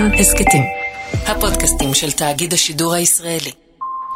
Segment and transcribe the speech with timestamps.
[0.00, 0.62] כאן הסכתים.
[1.26, 3.50] הפודקאסטים של תאגיד השידור הישראלי.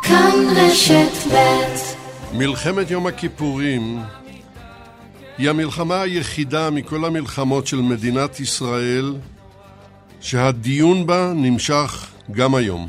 [0.02, 3.98] כאן רשת ב' מלחמת יום הכיפורים
[5.38, 9.14] היא המלחמה היחידה מכל המלחמות של מדינת ישראל
[10.20, 12.88] שהדיון בה נמשך גם היום.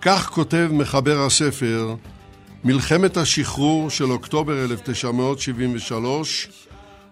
[0.00, 1.94] כך כותב מחבר הספר
[2.64, 6.48] מלחמת השחרור של אוקטובר 1973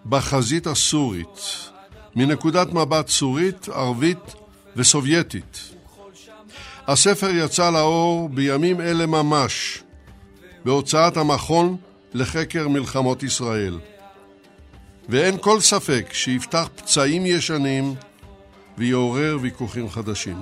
[0.06, 1.68] בחזית הסורית,
[2.16, 4.45] מנקודת מבט סורית, ערבית
[4.76, 5.70] וסובייטית.
[6.86, 9.82] הספר יצא לאור בימים אלה ממש,
[10.64, 11.76] בהוצאת המכון
[12.14, 13.78] לחקר מלחמות ישראל.
[15.08, 17.94] ואין כל ספק שיפתח פצעים ישנים
[18.78, 20.36] ויעורר ויכוחים חדשים.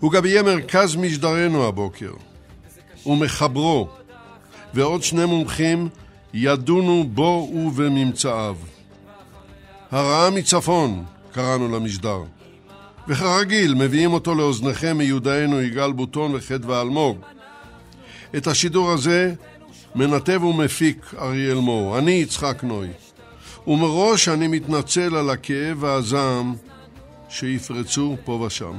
[0.00, 2.12] הוא גם יהיה מרכז משדרנו הבוקר,
[3.06, 3.88] ומחברו,
[4.74, 5.88] ועוד שני מומחים
[6.34, 8.56] ידונו בו ובממצאיו.
[9.90, 12.22] הרעה מצפון, קראנו למשדר.
[13.08, 17.18] וכרגיל, מביאים אותו לאוזניכם מיודענו יגאל בוטון וחדווה אלמוג.
[18.36, 19.34] את השידור הזה
[19.94, 22.88] מנתב ומפיק אריאל מור, אני יצחק נוי.
[23.66, 26.54] ומראש אני מתנצל על הכאב והזעם
[27.28, 28.74] שיפרצו פה ושם.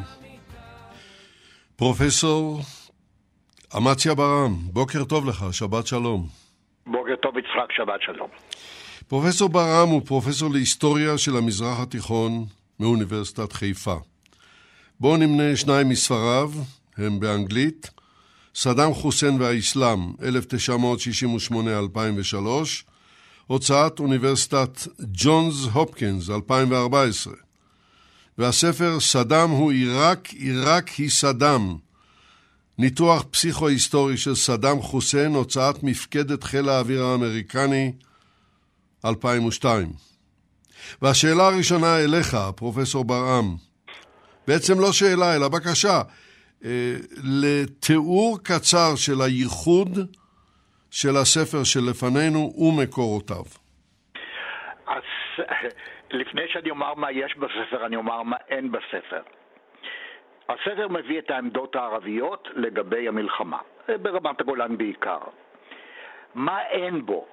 [1.76, 2.62] פרופסור
[3.78, 6.28] אמציה ברם, בוקר טוב לך, שבת שלום.
[6.86, 8.30] בוקר טוב יצחק, שבת שלום.
[9.08, 12.46] פרופסור ברם הוא פרופסור להיסטוריה של המזרח התיכון
[12.80, 13.96] מאוניברסיטת חיפה.
[15.02, 16.52] בואו נמנה שניים מספריו,
[16.98, 17.90] הם באנגלית,
[18.56, 20.12] סדאם חוסיין והאסלאם,
[22.34, 22.36] 1968-2003,
[23.48, 27.34] הוצאת אוניברסיטת ג'ונס הופקינס, 2014,
[28.38, 31.76] והספר סדאם הוא עיראק, עיראק היא סדאם,
[32.78, 37.92] ניתוח פסיכו-היסטורי של סדאם חוסיין, הוצאת מפקדת חיל האוויר האמריקני,
[39.06, 39.94] 2002.
[41.02, 43.56] והשאלה הראשונה אליך, פרופסור ברעם,
[44.48, 46.02] בעצם לא שאלה אלא בקשה,
[46.66, 46.96] אה,
[47.42, 49.90] לתיאור קצר של הייחוד
[50.92, 53.46] של הספר שלפנינו ומקורותיו.
[54.88, 55.04] אז
[56.12, 59.22] לפני שאני אומר מה יש בספר, אני אומר מה אין בספר.
[60.50, 63.60] הספר מביא את העמדות הערביות לגבי המלחמה,
[64.02, 65.20] ברמת הגולן בעיקר.
[66.36, 67.28] מה אין בו?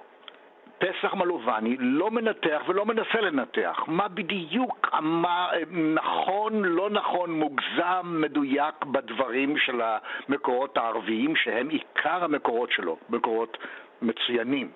[0.79, 5.49] פסח מלובני לא מנתח ולא מנסה לנתח מה בדיוק, מה
[5.93, 13.57] נכון, לא נכון, מוגזם, מדויק בדברים של המקורות הערביים שהם עיקר המקורות שלו, מקורות
[14.01, 14.71] מצוינים.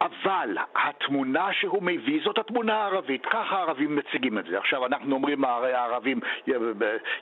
[0.00, 4.58] אבל התמונה שהוא מביא זאת התמונה הערבית, ככה הערבים מציגים את זה.
[4.58, 6.20] עכשיו אנחנו אומרים, הרי הערבים,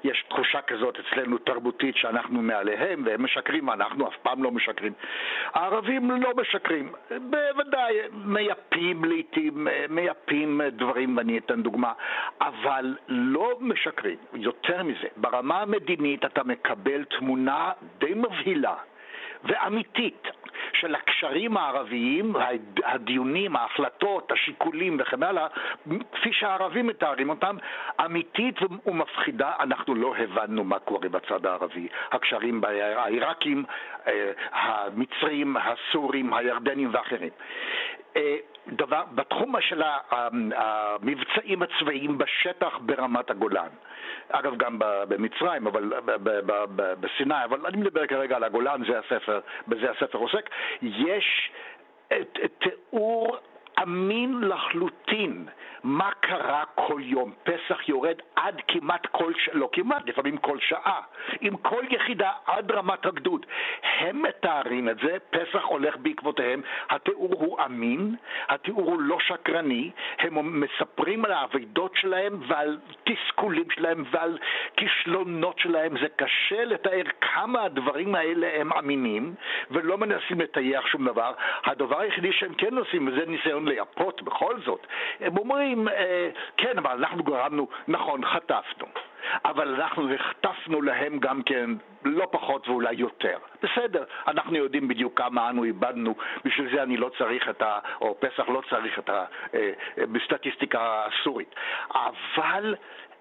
[0.05, 4.93] יש תחושה כזאת אצלנו תרבותית שאנחנו מעליהם והם משקרים, אנחנו אף פעם לא משקרים.
[5.55, 11.93] הערבים לא משקרים, בוודאי מייפים לעיתים, מייפים דברים, ואני אתן דוגמה,
[12.41, 14.17] אבל לא משקרים.
[14.35, 18.75] יותר מזה, ברמה המדינית אתה מקבל תמונה די מבהילה.
[19.45, 20.29] ואמיתית
[20.81, 22.33] של הקשרים הערביים,
[22.85, 25.47] הדיונים, ההחלטות, השיקולים וכן הלאה,
[26.13, 27.57] כפי שהערבים מתארים אותם,
[28.05, 28.57] אמיתית
[28.87, 29.53] ומפחידה.
[29.61, 31.89] אנחנו לא הבנו מה קורה בצד הערבי.
[32.13, 32.65] הקשרים
[32.97, 33.65] העיראקים,
[34.07, 37.31] אה, המצרים, הסורים, הירדנים ואחרים.
[38.69, 39.83] דבר, בתחום של
[40.55, 43.69] המבצעים הצבאיים בשטח ברמת הגולן.
[44.29, 44.79] אגב, גם
[45.09, 45.93] במצרים, אבל
[47.01, 50.51] בסיני, אבל אני מדבר כרגע על הגולן, זה הספר, בזה הספר עוסק.
[50.83, 51.51] יש
[52.59, 53.37] תיאור
[53.83, 55.47] אמין לחלוטין
[55.87, 57.33] מה קרה כל יום.
[57.43, 61.01] פסח יורד עד כמעט כל, שעה, לא כמעט, לפעמים כל שעה,
[61.41, 63.47] עם כל יחידה עד רמת הגדוד.
[63.99, 68.15] הם מתארים את זה, פסח הולך בעקבותיהם, התיאור הוא אמין,
[68.49, 74.39] התיאור הוא לא שקרני, הם מספרים על האבדות שלהם ועל תסכולים שלהם ועל
[74.77, 75.99] כישלונות שלהם.
[76.01, 79.35] זה קשה לתאר כמה הדברים האלה הם אמינים
[79.71, 81.33] ולא מנסים לטייח שום דבר.
[81.65, 84.87] הדבר היחידי שהם כן עושים, וזה ניסיון לייפות בכל זאת,
[85.21, 88.87] הם אומרים אה, כן, אבל אנחנו גרמנו, נכון, חטפנו.
[89.45, 91.71] אבל אנחנו החטפנו להם גם כן
[92.05, 93.39] לא פחות ואולי יותר.
[93.63, 96.15] בסדר, אנחנו יודעים בדיוק כמה אנו איבדנו,
[96.45, 97.79] בשביל זה אני לא צריך את ה...
[98.01, 99.25] או פסח לא צריך את ה...
[99.55, 101.55] אה, אה, בסטטיסטיקה הסורית.
[101.95, 102.75] אבל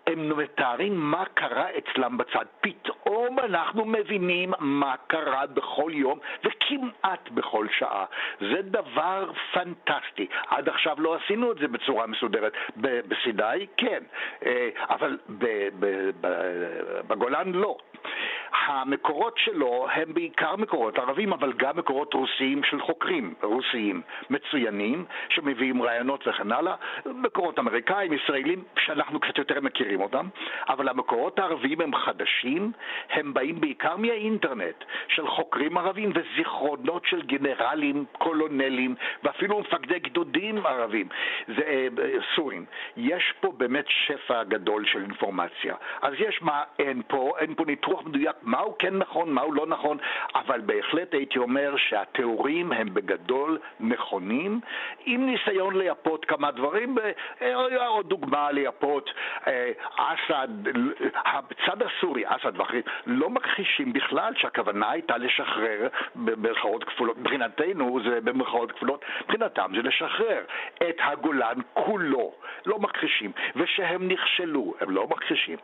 [0.08, 2.46] הם מתארים מה קרה אצלם בצד.
[2.62, 8.06] פתאום אנחנו מבינים מה קרה בכל יום וכמעט בכל שעה.
[8.40, 10.28] זה דבר פנטסטי.
[10.48, 12.54] עד עכשיו לא עשינו את זה בצורה מסודרת.
[12.78, 14.04] בסיני כן,
[14.46, 15.18] אה, אבל
[17.08, 17.78] בגולן לא.
[18.66, 25.82] המקורות שלו הם בעיקר מקורות ערבים, אבל גם מקורות רוסיים של חוקרים רוסיים מצוינים, שמביאים
[25.82, 26.76] רעיונות וכן הלאה,
[27.06, 30.28] מקורות אמריקאים, ישראלים, שאנחנו קצת יותר מכירים אותם,
[30.70, 32.72] אבל המקורות הערביים הם חדשים,
[33.10, 41.08] הם באים בעיקר מהאינטרנט, של חוקרים ערבים וזיכרונות של גנרלים, קולונלים, ואפילו מפקדי גדודים ערבים,
[41.48, 41.88] זה, אה,
[42.36, 42.66] סורים.
[42.98, 45.76] יש פה באמת שפע גדול של אינפורמציה.
[46.02, 49.98] אז יש מה אין פה, אין פה ניתוח מדויק מהו כן נכון, מהו לא נכון,
[50.36, 54.60] אבל בהחלט הייתי אומר שהתיאורים הם בגדול נכונים,
[55.06, 56.96] עם ניסיון לייפות כמה דברים,
[57.42, 59.10] אה, עוד דוגמה לייפות,
[59.48, 60.48] אה, אסד,
[61.16, 68.72] הצד הסורי, אסד ואחרים, לא מכחישים בכלל שהכוונה הייתה לשחרר במרכאות כפולות, מבחינתנו זה במרכאות
[68.72, 70.42] כפולות, מבחינתם זה לשחרר
[70.78, 72.34] את הגולן כולו,
[72.66, 75.58] לא מכחישים, ושהם נכשלו, הם לא מכחישים,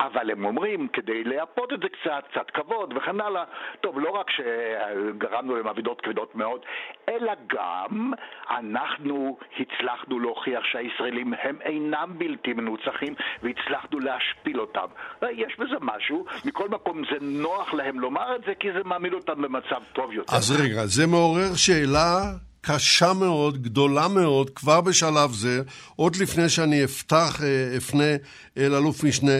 [0.00, 3.44] אבל הם אומרים, כדי לייפות את זה קצת, קצת כבוד וכן הלאה,
[3.80, 6.60] טוב, לא רק שגרמנו להם אבידות כבדות מאוד,
[7.08, 8.12] אלא גם
[8.50, 14.86] אנחנו הצלחנו להוכיח שהישראלים הם אינם בלתי מנוצחים והצלחנו להשפיל אותם.
[15.32, 19.42] יש בזה משהו, מכל מקום זה נוח להם לומר את זה כי זה מעמיד אותם
[19.42, 20.36] במצב טוב יותר.
[20.36, 25.62] אז רגע, זה מעורר שאלה קשה מאוד, גדולה מאוד, כבר בשלב זה,
[25.96, 28.12] עוד לפני שאני אפתח, אה, אפנה
[28.58, 29.38] אל אלוף משנה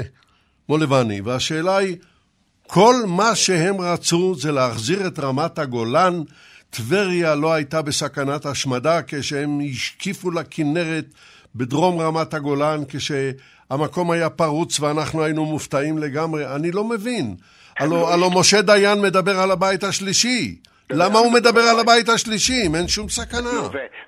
[0.68, 1.20] מולבני.
[1.20, 1.96] והשאלה היא,
[2.66, 6.22] כל מה שהם רצו זה להחזיר את רמת הגולן.
[6.70, 11.04] טבריה לא הייתה בסכנת השמדה כשהם השקיפו לכנרת
[11.54, 16.54] בדרום רמת הגולן, כשהמקום היה פרוץ ואנחנו היינו מופתעים לגמרי.
[16.56, 17.34] אני לא מבין.
[17.78, 20.56] הלו, לא משה דיין מדבר על הבית השלישי.
[20.90, 23.50] למה הוא מדבר על הבית השלישי אם אין שום סכנה?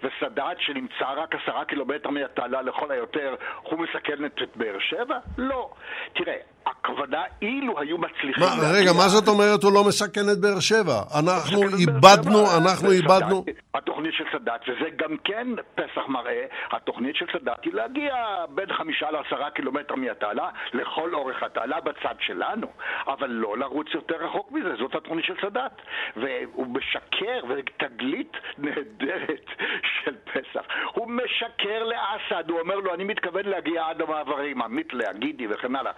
[0.03, 5.19] וסאדאת שנמצא רק עשרה קילומטר מהתעלה לכל היותר, הוא מסכן את באר שבע?
[5.39, 5.71] לא.
[6.15, 6.37] תראה,
[6.70, 8.44] הכוונה אילו היו מצליחים...
[8.44, 10.99] מה, רגע, מה זאת אומרת הוא לא מסכן את באר שבע?
[11.19, 13.44] אנחנו איבדנו, אנחנו איבדנו...
[13.75, 18.15] התוכנית של סאדאת, וזה גם כן פסח מראה, התוכנית של סאדאת היא להגיע
[18.49, 22.67] בין חמישה לעשרה קילומטר מהתעלה, לכל אורך התעלה בצד שלנו,
[23.06, 25.73] אבל לא לרוץ יותר רחוק מזה, זאת התוכנית של סאדאת.
[26.17, 29.47] והוא משקר, ותגלית נהדרת
[30.05, 30.67] של פסח.
[30.94, 35.93] הוא משקר לאסד, הוא אומר לו, אני מתכוון להגיע עד המעברים, עמית להגידי וכן הלאה.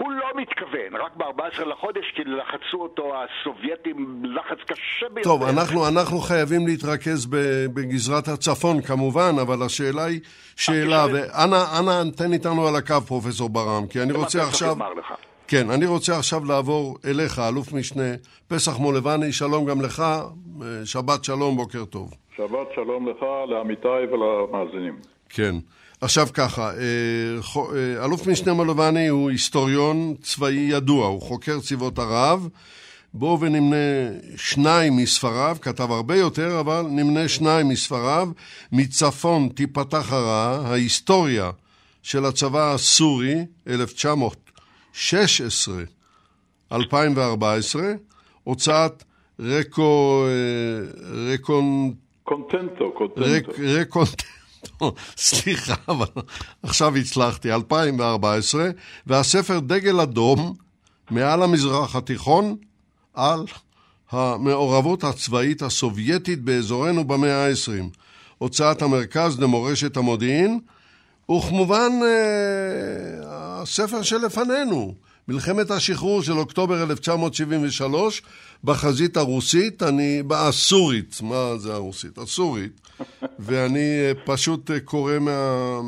[0.00, 5.28] הוא לא מתכוון, רק ב-14 לחודש, כי לחצו אותו הסובייטים לחץ קשה ביותר.
[5.30, 7.26] טוב, אנחנו, אנחנו חייבים להתרכז
[7.74, 10.20] בגזרת הצפון כמובן, אבל השאלה היא
[10.56, 14.76] שאלה, ואנא תן איתנו על הקו, פרופסור ברם, כי אני רוצה עכשיו...
[15.48, 18.14] כן, אני רוצה עכשיו לעבור אליך, אלוף משנה
[18.48, 20.02] פסח מולבני, שלום גם לך,
[20.84, 22.14] שבת שלום, בוקר טוב.
[22.36, 24.96] שבת שלום לך, לעמיתיי ולמאזינים.
[25.28, 25.54] כן.
[26.00, 26.76] עכשיו ככה, אה,
[27.56, 32.48] אה, אלוף משנה מולבני הוא היסטוריון צבאי ידוע, הוא חוקר צבאות ערב.
[33.14, 33.76] בואו ונמנה
[34.36, 38.28] שניים מספריו, כתב הרבה יותר, אבל נמנה שניים מספריו.
[38.72, 41.50] מצפון תיפתח הרעה, ההיסטוריה
[42.02, 43.34] של הצבא הסורי,
[43.66, 45.74] 1916,
[46.72, 47.82] 2014,
[48.44, 49.04] הוצאת
[49.40, 50.24] רקו...
[50.26, 50.30] אה,
[51.34, 51.94] רקון...
[52.22, 53.52] קונטנטו, קונטנטו.
[53.80, 54.39] רקונטנטו.
[55.16, 56.06] סליחה, אבל
[56.62, 58.70] עכשיו הצלחתי, 2014,
[59.06, 60.54] והספר דגל אדום
[61.10, 62.56] מעל המזרח התיכון
[63.14, 63.44] על
[64.10, 67.98] המעורבות הצבאית הסובייטית באזורנו במאה ה-20.
[68.38, 70.60] הוצאת המרכז למורשת המודיעין,
[71.30, 74.94] וכמובן אה, הספר שלפנינו,
[75.28, 78.22] מלחמת השחרור של אוקטובר 1973
[78.64, 82.18] בחזית הרוסית, אני, הסורית, מה זה הרוסית?
[82.18, 82.80] הסורית,
[83.38, 85.80] ואני אה, פשוט אה, קורא מה,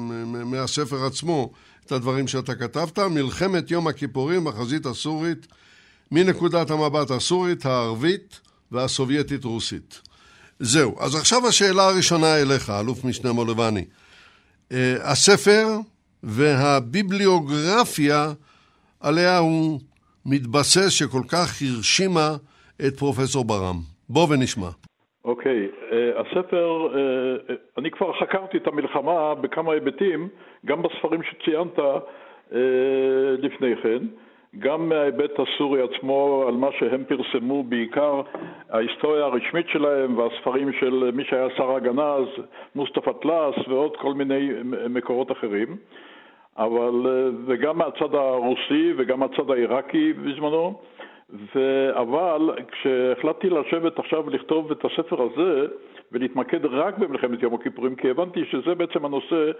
[0.45, 1.52] מהספר עצמו
[1.87, 5.47] את הדברים שאתה כתבת, מלחמת יום הכיפורים בחזית הסורית,
[6.11, 8.41] מנקודת המבט הסורית, הערבית
[8.73, 10.00] והסובייטית-רוסית.
[10.61, 13.85] זהו, אז עכשיו השאלה הראשונה אליך, אלוף משנה מולבני.
[14.73, 15.69] אה, הספר
[16.23, 18.33] והביבליוגרפיה
[19.00, 19.81] עליה הוא
[20.26, 22.37] מתבסס שכל כך הרשימה
[22.86, 23.76] את פרופסור ברם.
[24.08, 24.68] בוא ונשמע.
[25.24, 25.92] אוקיי, okay.
[25.92, 30.28] uh, הספר, uh, אני כבר חקרתי את המלחמה בכמה היבטים,
[30.66, 32.54] גם בספרים שציינת uh,
[33.38, 33.98] לפני כן,
[34.58, 38.20] גם מההיבט הסורי עצמו, על מה שהם פרסמו, בעיקר
[38.70, 44.48] ההיסטוריה הרשמית שלהם והספרים של מי שהיה שר ההגנה אז, מוסטפא טלאס ועוד כל מיני
[44.88, 45.76] מקורות אחרים.
[46.56, 50.80] אבל, אה, וגם מהצד הרוסי וגם מהצד העיראקי בזמנו.
[51.92, 55.66] אבל כשהחלטתי לשבת עכשיו ולכתוב את הספר הזה
[56.12, 59.50] ולהתמקד רק במלחמת יום הכיפורים, כי הבנתי שזה בעצם הנושא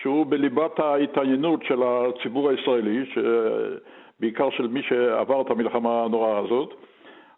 [0.00, 3.04] שהוא בליבת ההתעניינות של הציבור הישראלי,
[4.20, 6.74] בעיקר של מי שעבר את המלחמה הנוראה הזאת.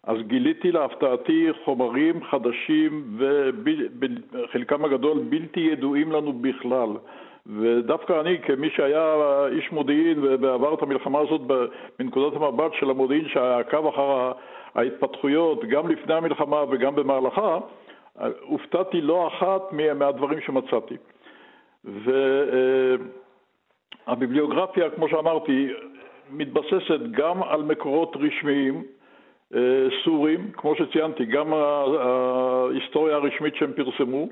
[0.03, 6.89] אז גיליתי להפתעתי חומרים חדשים וחלקם הגדול בלתי ידועים לנו בכלל.
[7.47, 9.15] ודווקא אני, כמי שהיה
[9.51, 11.41] איש מודיעין ועבר את המלחמה הזאת
[11.99, 14.31] מנקודת המבט של המודיעין שעקב אחר
[14.75, 17.59] ההתפתחויות גם לפני המלחמה וגם במהלכה,
[18.41, 20.97] הופתעתי לא אחת מהדברים שמצאתי.
[24.07, 25.67] והביבליוגרפיה, כמו שאמרתי,
[26.29, 28.83] מתבססת גם על מקורות רשמיים
[29.55, 34.27] אה, סורים, כמו שציינתי, גם ההיסטוריה הרשמית שהם פרסמו,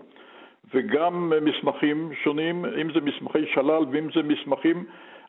[0.73, 4.83] וגם מסמכים שונים, אם זה מסמכי שלל ואם זה מסמכים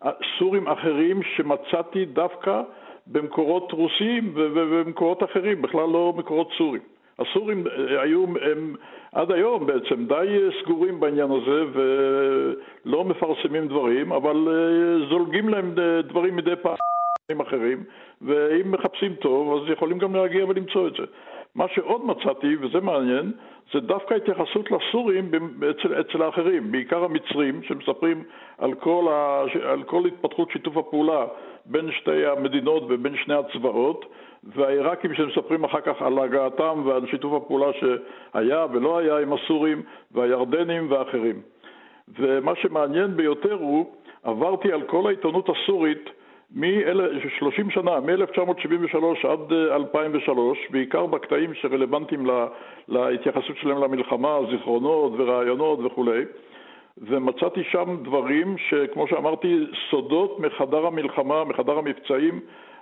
[0.05, 2.63] אה, סורים אחרים שמצאתי דווקא
[3.07, 6.83] במקורות רוסיים ובמקורות אחרים, בכלל לא מקורות סורים.
[7.19, 8.75] הסורים אה, היו הם,
[9.13, 14.37] עד היום בעצם די סגורים בעניין הזה ולא מפרסמים דברים, אבל
[15.11, 15.75] זולגים להם
[16.09, 16.77] דברים מדי פעם.
[17.41, 17.85] אחרים,
[18.23, 21.03] ואם מחפשים טוב, אז יכולים גם להגיע ולמצוא את זה.
[21.55, 23.33] מה שעוד מצאתי, וזה מעניין,
[23.73, 25.31] זה דווקא התייחסות לסורים
[25.71, 28.25] אצל, אצל האחרים, בעיקר המצרים, שמספרים
[28.59, 31.27] על כל, ה, על כל התפתחות שיתוף הפעולה
[31.67, 34.05] בין שתי המדינות ובין שני הצבאות,
[34.45, 39.83] והעיראקים שמספרים אחר כך על הגעתם ועל שיתוף הפעולה שהיה ולא היה עם הסורים,
[40.13, 41.41] והירדנים ואחרים.
[42.19, 43.87] ומה שמעניין ביותר הוא,
[44.23, 46.11] עברתי על כל העיתונות הסורית
[46.55, 52.27] מ-30 שנה, מ-1973 עד 2003, אה, בעיקר בקטעים שרלוונטיים
[52.89, 56.25] להתייחסות שלהם למלחמה, זיכרונות ורעיונות וכולי,
[56.99, 62.41] ומצאתי שם דברים שכמו שאמרתי, סודות מחדר המלחמה, מחדר המבצעים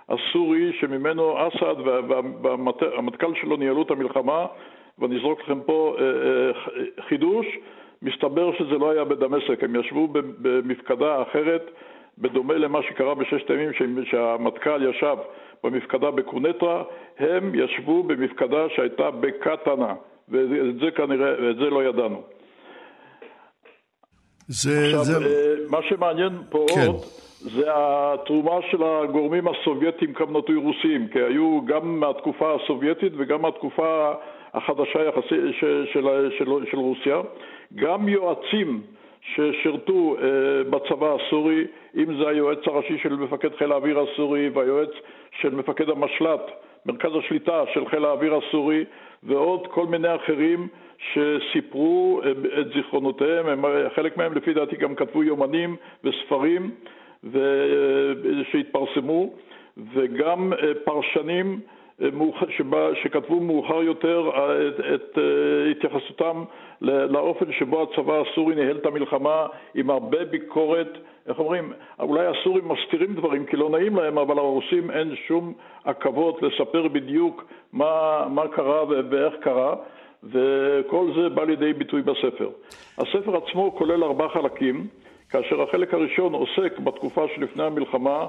[0.09, 1.75] הסורי, שממנו אסד
[2.41, 4.45] והמטכ"ל שלו ניהלו את המלחמה,
[4.99, 6.51] ואני אזרוק לכם פה אה, אה,
[7.07, 7.45] חידוש,
[8.01, 10.07] מסתבר שזה לא היה בדמשק, הם ישבו
[10.41, 11.71] במפקדה אחרת
[12.21, 13.71] בדומה למה שקרה בששת הימים
[14.03, 15.17] שהמטכ"ל ישב
[15.63, 16.83] במפקדה בקונטרה,
[17.19, 19.93] הם ישבו במפקדה שהייתה בקטנה,
[20.29, 22.21] ואת זה כנראה, ואת זה לא ידענו.
[24.47, 25.25] זה, עכשיו, זה...
[25.25, 26.87] אה, מה שמעניין פה כן.
[26.87, 27.01] עוד
[27.43, 34.11] זה התרומה של הגורמים הסובייטים כמנותוי רוסיים, כי היו גם מהתקופה הסובייטית וגם מהתקופה
[34.53, 37.21] החדשה יחסית של, של, של, של רוסיה,
[37.75, 38.81] גם יועצים
[39.21, 44.91] ששירתו אה, בצבא הסורי, אם זה היועץ הראשי של מפקד חיל האוויר הסורי והיועץ
[45.41, 46.51] של מפקד המשל"ט,
[46.85, 48.85] מרכז השליטה של חיל האוויר הסורי,
[49.23, 50.67] ועוד כל מיני אחרים
[51.13, 56.71] שסיפרו אה, את זיכרונותיהם, הם, חלק מהם לפי דעתי גם כתבו יומנים וספרים.
[57.35, 59.29] אה, שהתפרסמו,
[59.93, 61.59] וגם פרשנים
[63.03, 66.43] שכתבו מאוחר יותר אה, את, את אה, התייחסותם
[66.81, 73.13] לאופן שבו הצבא הסורי ניהל את המלחמה עם הרבה ביקורת, איך אומרים, אולי הסורים מסתירים
[73.13, 75.53] דברים כי לא נעים להם, אבל לרוסים אין שום
[75.85, 77.43] עכבות לספר בדיוק
[77.73, 79.75] מה, מה קרה ואיך קרה.
[80.23, 82.49] וכל זה בא לידי ביטוי בספר.
[82.97, 84.87] הספר עצמו כולל ארבעה חלקים,
[85.29, 88.27] כאשר החלק הראשון עוסק בתקופה שלפני המלחמה,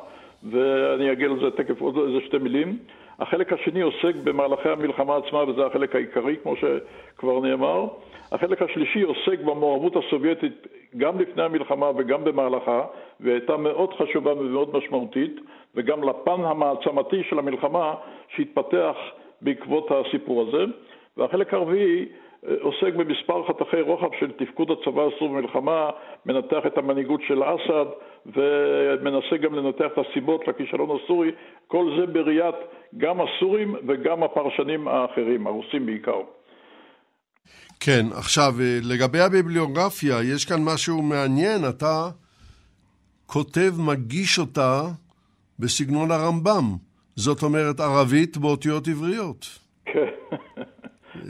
[0.51, 2.79] ואני אגיע לזה תכף עוד איזה שתי מילים.
[3.19, 7.87] החלק השני עוסק במהלכי המלחמה עצמה, וזה החלק העיקרי, כמו שכבר נאמר.
[8.33, 10.67] החלק השלישי עוסק במעורבות הסובייטית
[10.97, 12.85] גם לפני המלחמה וגם במהלכה,
[13.21, 15.41] והייתה מאוד חשובה ומאוד משמעותית,
[15.75, 17.95] וגם לפן המעצמתי של המלחמה
[18.29, 18.97] שהתפתח
[19.43, 20.65] בעקבות הסיפור הזה.
[21.17, 22.07] והחלק הרביעי
[22.61, 25.91] עוסק במספר חתכי רוחב של תפקוד הצבא הסורי במלחמה,
[26.27, 27.87] מנתח את המנהיגות של אסד
[28.27, 31.31] ומנסה גם לנתח את הסיבות לכישלון הסורי,
[31.67, 32.55] כל זה בראיית
[32.97, 36.21] גם הסורים וגם הפרשנים האחרים, הרוסים בעיקר.
[37.81, 42.09] כן, עכשיו לגבי הביבליוגרפיה, יש כאן משהו מעניין, אתה
[43.27, 44.83] כותב, מגיש אותה
[45.59, 46.77] בסגנון הרמב"ם,
[47.17, 49.62] זאת אומרת ערבית באותיות עבריות.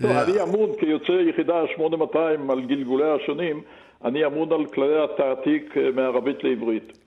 [0.02, 3.60] טוב, אני אמון כיוצא יחידה 8200 על גלגוליה השונים,
[4.04, 6.98] אני אמון על כללי התעתיק אה, מערבית לעברית.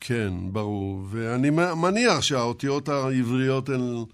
[0.00, 0.98] כן, ברור.
[1.10, 1.50] ואני
[1.82, 4.04] מניח שהאותיות העבריות הן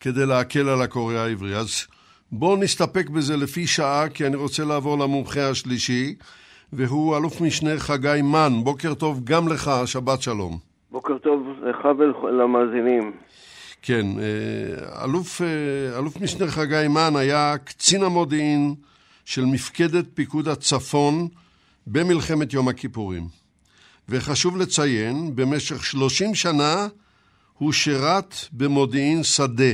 [0.00, 1.56] כדי להקל על הקורא העברי.
[1.56, 1.86] אז
[2.32, 6.14] בואו נסתפק בזה לפי שעה, כי אני רוצה לעבור למומחה השלישי,
[6.72, 8.52] והוא אלוף משנה חגי מן.
[8.64, 10.58] בוקר טוב גם לך, שבת שלום.
[10.90, 13.12] בוקר טוב לך ולמאזינים.
[13.86, 18.74] כן, אה, אלוף, אה, אלוף משנה חגי מן היה קצין המודיעין
[19.24, 21.28] של מפקדת פיקוד הצפון
[21.86, 23.28] במלחמת יום הכיפורים.
[24.08, 26.86] וחשוב לציין, במשך 30 שנה
[27.58, 29.72] הוא שירת במודיעין שדה.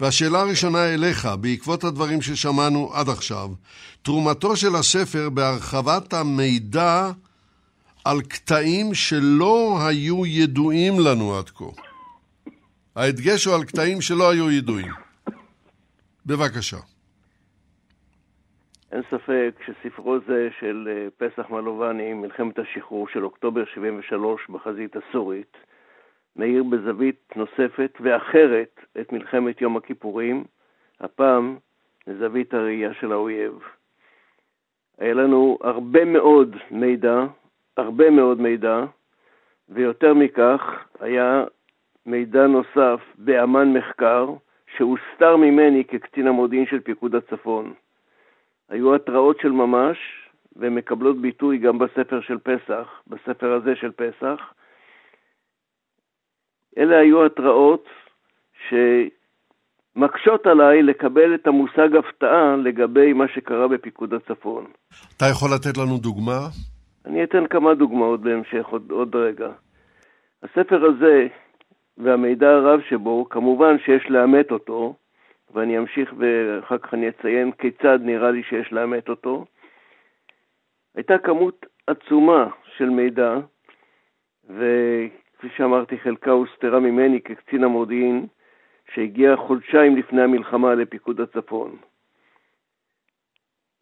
[0.00, 3.50] והשאלה הראשונה אליך, בעקבות הדברים ששמענו עד עכשיו,
[4.02, 7.10] תרומתו של הספר בהרחבת המידע
[8.04, 11.89] על קטעים שלא היו ידועים לנו עד כה.
[12.96, 14.92] ההדגש הוא על קטעים שלא היו ידועים.
[16.26, 16.76] בבקשה.
[18.92, 25.56] אין ספק שספרו זה של אה, פסח מלובני, מלחמת השחרור של אוקטובר 73 בחזית הסורית,
[26.36, 30.44] מאיר בזווית נוספת ואחרת את מלחמת יום הכיפורים,
[31.00, 31.56] הפעם
[32.06, 33.52] לזווית הראייה של האויב.
[34.98, 37.24] היה לנו הרבה מאוד מידע,
[37.76, 38.84] הרבה מאוד מידע,
[39.68, 40.60] ויותר מכך,
[41.00, 41.44] היה
[42.10, 44.26] מידע נוסף באמן מחקר,
[44.76, 47.72] שהוסתר ממני כקצין המודיעין של פיקוד הצפון.
[48.68, 49.98] היו התראות של ממש,
[50.56, 54.40] והן מקבלות ביטוי גם בספר של פסח, בספר הזה של פסח.
[56.78, 57.88] אלה היו התראות
[58.68, 64.66] שמקשות עליי לקבל את המושג הפתעה לגבי מה שקרה בפיקוד הצפון.
[65.16, 66.40] אתה יכול לתת לנו דוגמה?
[67.06, 69.48] אני אתן כמה דוגמאות בהמשך עוד, עוד רגע.
[70.42, 71.26] הספר הזה
[72.02, 74.94] והמידע הרב שבו, כמובן שיש לאמת אותו,
[75.54, 79.44] ואני אמשיך ואחר כך אני אציין כיצד נראה לי שיש לאמת אותו.
[80.94, 83.38] הייתה כמות עצומה של מידע,
[84.44, 88.26] וכפי שאמרתי, חלקה הוסתרה ממני כקצין המודיעין,
[88.94, 91.76] שהגיע חודשיים לפני המלחמה לפיקוד הצפון.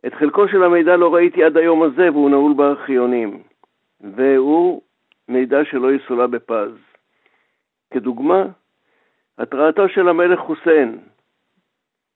[0.06, 3.42] את חלקו של המידע לא ראיתי עד היום הזה, והוא נעול בארכיונים,
[4.00, 4.82] והוא
[5.28, 6.87] מידע שלא יסולא בפז.
[7.90, 8.44] כדוגמה,
[9.38, 10.98] התרעתו של המלך חוסיין,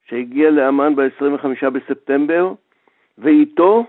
[0.06, 2.52] שהגיע לאמן ב-25 בספטמבר,
[3.18, 3.86] ואיתו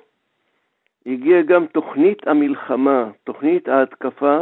[1.06, 4.40] הגיעה גם תוכנית המלחמה, תוכנית ההתקפה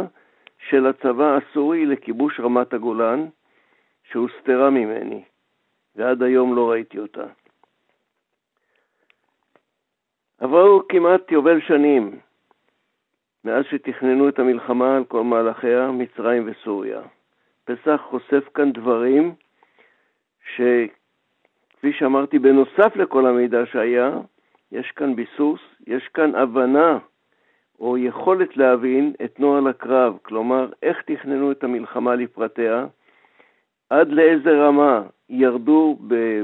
[0.68, 3.26] של הצבא הסורי לכיבוש רמת הגולן,
[4.10, 5.22] שהוסתרה ממני,
[5.96, 7.24] ועד היום לא ראיתי אותה.
[10.38, 12.18] עברו כמעט יובל שנים
[13.44, 17.00] מאז שתכננו את המלחמה על כל מהלכיה, מצרים וסוריה.
[17.64, 19.34] פסח חושף כאן דברים
[20.54, 24.10] שכפי שאמרתי, בנוסף לכל המידע שהיה,
[24.72, 26.98] יש כאן ביסוס, יש כאן הבנה
[27.80, 32.86] או יכולת להבין את נוהל הקרב, כלומר, איך תכננו את המלחמה לפרטיה,
[33.90, 35.98] עד לאיזה רמה ירדו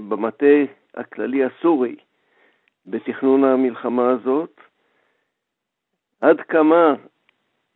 [0.09, 0.57] במטה
[0.95, 1.97] הכללי הסורי
[2.87, 4.61] בתכנון המלחמה הזאת,
[6.21, 6.95] עד כמה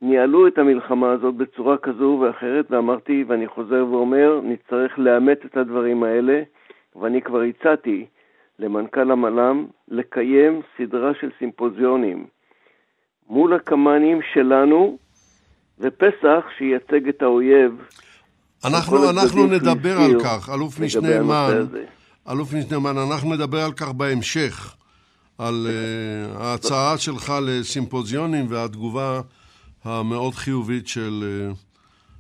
[0.03, 6.03] ניהלו את המלחמה הזאת בצורה כזו ואחרת, ואמרתי, ואני חוזר ואומר, נצטרך לאמת את הדברים
[6.03, 6.43] האלה,
[6.97, 8.07] ואני כבר הצעתי
[8.59, 12.27] למנכ"ל המל"ם לקיים סדרה של סימפוזיונים
[13.29, 14.99] מול הקמ"נים שלנו,
[15.79, 17.73] ופסח שייצג את האויב.
[18.65, 21.65] אנחנו, אנחנו נדבר על כך, אלוף משנה מן,
[22.31, 24.77] אלוף משנה מן, אנחנו נדבר על כך בהמשך,
[25.39, 29.21] על uh, ההצעה שלך לסימפוזיונים והתגובה
[29.85, 31.53] המאוד חיובית של, אה,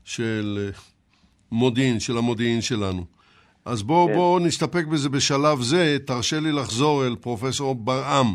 [0.04, 0.70] של אה,
[1.52, 3.04] מודיעין, של המודיעין שלנו.
[3.64, 4.14] אז בואו כן.
[4.14, 8.26] בוא נסתפק בזה בשלב זה, תרשה לי לחזור אל פרופסור ברעם.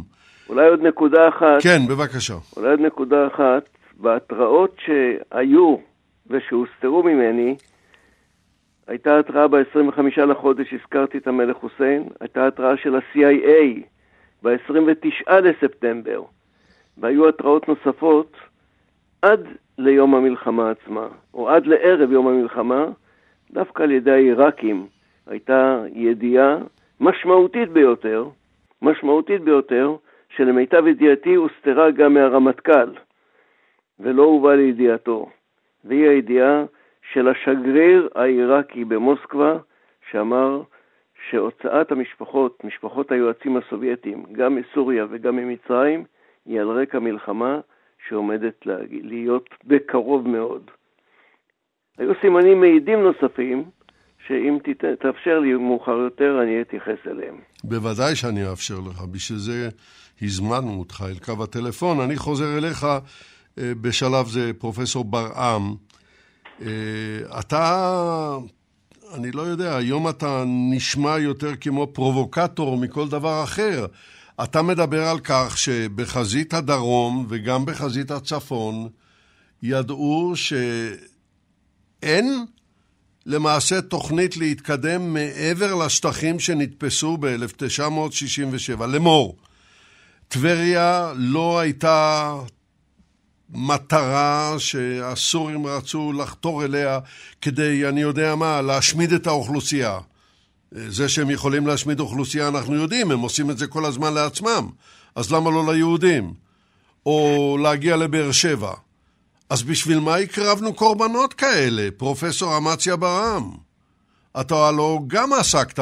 [0.50, 1.62] אולי עוד נקודה אחת.
[1.64, 2.34] כן, בבקשה.
[2.58, 3.70] אולי עוד נקודה אחת.
[3.98, 5.76] בהתראות שהיו
[6.28, 7.56] ושהוסתרו ממני,
[8.88, 13.82] הייתה התראה ב-25 לחודש, הזכרתי את המלך חוסיין, הייתה התראה של ה-CIA
[14.44, 16.22] ב-29 לספטמבר,
[16.98, 18.32] והיו התראות נוספות
[19.22, 22.86] עד ליום המלחמה עצמה, או עד לערב יום המלחמה,
[23.52, 24.88] דווקא על ידי העיראקים,
[25.28, 26.58] הייתה ידיעה
[27.00, 28.26] משמעותית ביותר,
[28.82, 29.96] משמעותית ביותר,
[30.30, 32.92] שלמיטב ידיעתי הוסתרה גם מהרמטכ"ל,
[34.00, 35.30] ולא הובא לידיעתו,
[35.86, 36.66] והיא הידיעה
[37.14, 39.58] של השגריר העיראקי במוסקבה,
[40.12, 40.62] שאמר
[41.30, 46.04] שהוצאת המשפחות, משפחות היועצים הסובייטים, גם מסוריה וגם ממצרים,
[46.46, 47.60] היא על רקע מלחמה
[48.10, 50.72] שעומדת להיות בקרוב מאוד.
[51.98, 53.64] היו סימנים מעידים נוספים,
[54.28, 54.58] שאם
[55.00, 57.36] תאפשר לי מאוחר יותר, אני אתייחס אליהם.
[57.64, 59.70] בוודאי שאני אאפשר לך, בשביל זה
[60.22, 62.00] הזמנו אותך אל קו הטלפון.
[62.00, 65.76] אני חוזר אליך אה, בשלב זה, פרופסור ברעם.
[66.62, 68.38] אה, אתה,
[69.16, 73.86] אני לא יודע, היום אתה נשמע יותר כמו פרובוקטור מכל דבר אחר.
[74.44, 78.90] אתה מדבר על כך שבחזית הדרום וגם בחזית הצפון
[79.64, 82.46] ידעו שאין
[83.26, 88.86] למעשה תוכנית להתקדם מעבר לשטחים שנתפסו ב-1967.
[88.86, 89.38] לאמור,
[90.28, 92.36] טבריה לא הייתה
[93.50, 97.00] מטרה שהסורים רצו לחתור אליה
[97.42, 100.00] כדי, אני יודע מה, להשמיד את האוכלוסייה.
[100.72, 104.64] זה שהם יכולים להשמיד אוכלוסייה אנחנו יודעים, הם עושים את זה כל הזמן לעצמם,
[105.16, 106.34] אז למה לא ליהודים?
[107.06, 108.74] או להגיע לבאר שבע.
[109.50, 113.44] אז בשביל מה הקרבנו קורבנות כאלה, פרופסור אמציה ברעם?
[114.42, 115.80] אתה הלוא גם עסקת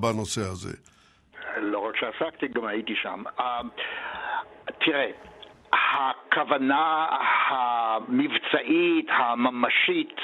[0.00, 0.76] בנושא הזה.
[1.56, 3.22] לא רק שעסקתי, גם הייתי שם.
[3.38, 3.42] Uh,
[4.84, 5.10] תראה,
[5.72, 7.06] הכוונה
[7.48, 10.16] המבצעית, הממשית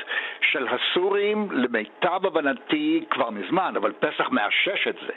[0.55, 5.13] של הסורים, למיטב הבנתי כבר מזמן, אבל פסח מאשש את זה,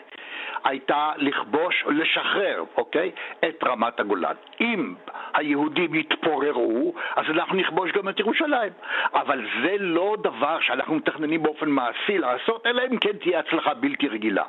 [0.64, 3.12] הייתה לכבוש, לשחרר, אוקיי?
[3.50, 4.36] את רמת הגולן.
[4.62, 4.96] אם
[5.34, 8.72] היהודים יתפוררו, אז אנחנו נכבוש גם את ירושלים.
[9.14, 14.08] אבל זה לא דבר שאנחנו מתכננים באופן מעשי לעשות, אלא אם כן תהיה הצלחה בלתי
[14.08, 14.44] רגילה.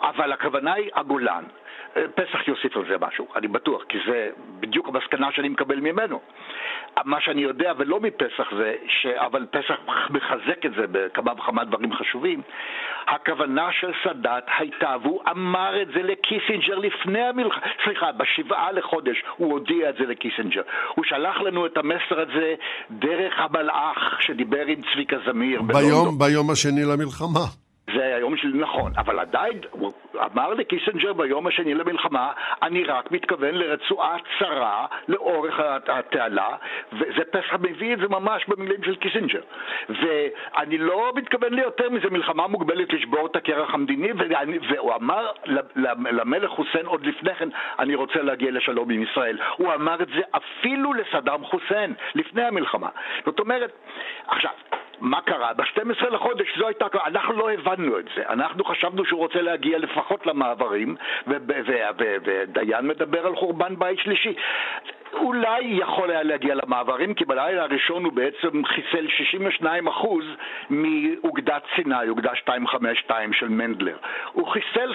[0.00, 1.44] אבל הכוונה היא הגולן.
[2.14, 6.20] פסח יוסיף על זה משהו, אני בטוח, כי זה בדיוק המסקנה שאני מקבל ממנו.
[7.04, 9.06] מה שאני יודע, ולא מפסח זה, ש...
[9.06, 9.74] אבל פסח
[10.10, 12.42] מחזק את זה בכמה וכמה דברים חשובים,
[13.06, 19.52] הכוונה של סאדאת הייתה, והוא אמר את זה לקיסינג'ר לפני המלחמה, סליחה, בשבעה לחודש הוא
[19.52, 20.62] הודיע את זה לקיסינג'ר.
[20.94, 22.54] הוא שלח לנו את המסר הזה
[22.90, 25.62] דרך המלאך שדיבר עם צביקה זמיר.
[25.62, 27.61] ביום, ביום השני למלחמה.
[27.86, 29.92] זה היום שלי נכון, אבל עדיין, הוא
[30.32, 36.56] אמר לקיסנג'ר ביום השני למלחמה, אני רק מתכוון לרצועה צרה לאורך התעלה,
[36.92, 39.40] וזה פסח מביא את זה ממש במילים של קיסנג'ר.
[39.88, 45.30] ואני לא מתכוון ליותר מזה מלחמה מוגבלת לשבור את הקרח המדיני, ואני, והוא אמר
[46.10, 49.38] למלך חוסיין עוד לפני כן, אני רוצה להגיע לשלום עם ישראל.
[49.56, 52.88] הוא אמר את זה אפילו לסדאם חוסיין, לפני המלחמה.
[53.24, 53.72] זאת אומרת,
[54.26, 54.52] עכשיו,
[55.02, 55.52] מה קרה?
[55.52, 58.22] ב-12 לחודש זו הייתה, אנחנו לא הבנו את זה.
[58.28, 64.34] אנחנו חשבנו שהוא רוצה להגיע לפחות למעברים, ודיין מדבר על חורבן בית שלישי.
[65.12, 69.06] אולי יכול היה להגיע למעברים, כי בלילה הראשון הוא בעצם חיסל
[69.62, 69.64] 62%
[70.70, 73.96] מאוגדת סיני, אוגדה 252 של מנדלר.
[74.32, 74.92] הוא חיסל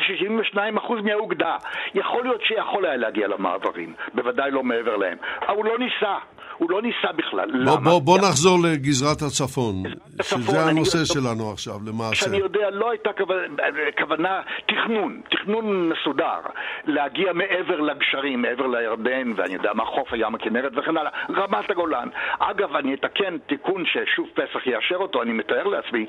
[0.56, 0.58] 62%
[1.04, 1.56] מהאוגדה.
[1.96, 5.18] יכול להיות שיכול היה להגיע למעברים, בוודאי לא מעבר להם.
[5.48, 6.16] אבל הוא לא ניסה.
[6.58, 7.52] הוא לא ניסה בכלל.
[7.52, 7.82] בוא, למה?
[7.82, 9.76] בוא, בוא נחזור לגזרת הצפון,
[10.20, 12.16] הצפון שזה הנושא שלנו עכשיו, למעשה.
[12.16, 13.64] שאני יודע, לא הייתה כוונה,
[13.98, 16.40] כוונה, תכנון, תכנון מסודר,
[16.86, 22.08] להגיע מעבר לגשרים, מעבר לירדן, ואני יודע מה, חוף הים הכנרת וכן הלאה, רמת הגולן.
[22.40, 26.06] אגב, אני אתקן תיקון ששוב פסח יאשר אותו, אני מתאר לעצמי,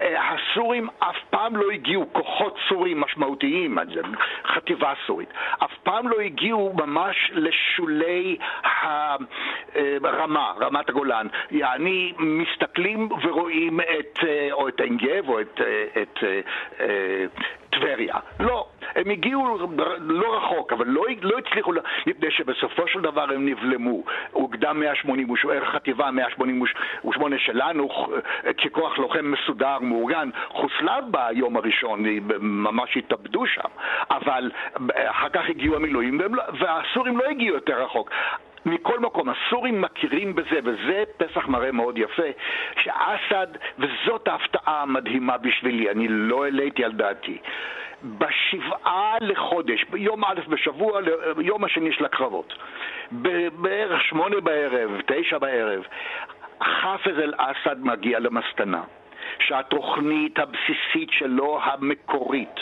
[0.00, 3.78] אה, הסורים אף פעם לא הגיעו, כוחות סורים משמעותיים,
[4.54, 9.16] חטיבה סורית, אף פעם לא הגיעו ממש לשולי ה...
[10.04, 11.26] אה, רמה, רמת הגולן.
[11.50, 16.40] יעני, מסתכלים ורואים את, אה, או את עין גב או את, אה,
[16.80, 17.24] אה,
[17.70, 18.14] טבריה.
[18.40, 18.66] לא.
[18.96, 19.68] הם הגיעו
[20.00, 21.72] לא רחוק, אבל לא, לא הצליחו,
[22.06, 24.02] מפני שבסופו של דבר הם נבלמו.
[24.34, 27.88] אוגדה 188, חטיבה 188 שלנו,
[28.64, 32.04] ככוח לוחם מסודר, מאורגן, חוסלה ביום הראשון,
[32.40, 33.68] ממש התאבדו שם.
[34.10, 34.50] אבל
[34.94, 38.10] אחר כך הגיעו המילואים, לא, והסורים לא הגיעו יותר רחוק.
[38.66, 42.22] מכל מקום, הסורים מכירים בזה, וזה פסח מראה מאוד יפה,
[42.82, 43.46] שאסד,
[43.78, 47.38] וזאת ההפתעה המדהימה בשבילי, אני לא העליתי על דעתי.
[48.02, 51.00] בשבעה לחודש, ביום א' בשבוע,
[51.40, 52.54] יום השני של הקרבות,
[53.52, 55.82] בערך שמונה בערב, תשע בערב,
[56.62, 58.82] חאפז אל-אסד מגיע למסקנה.
[59.40, 62.60] שהתוכנית הבסיסית שלו, המקורית,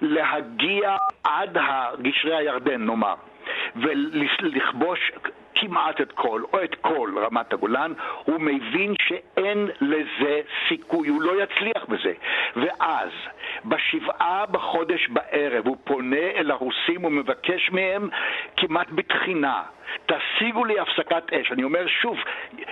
[0.00, 1.58] להגיע עד
[2.02, 3.14] גשרי הירדן, נאמר,
[3.76, 5.12] ולכבוש
[5.54, 7.92] כמעט את כל, או את כל רמת הגולן,
[8.24, 12.12] הוא מבין שאין לזה סיכוי, הוא לא יצליח בזה.
[12.56, 13.10] ואז,
[13.64, 18.08] בשבעה בחודש בערב, הוא פונה אל הרוסים ומבקש מהם
[18.56, 19.62] כמעט בתחינה,
[20.06, 21.52] תשיגו לי הפסקת אש.
[21.52, 22.18] אני אומר שוב,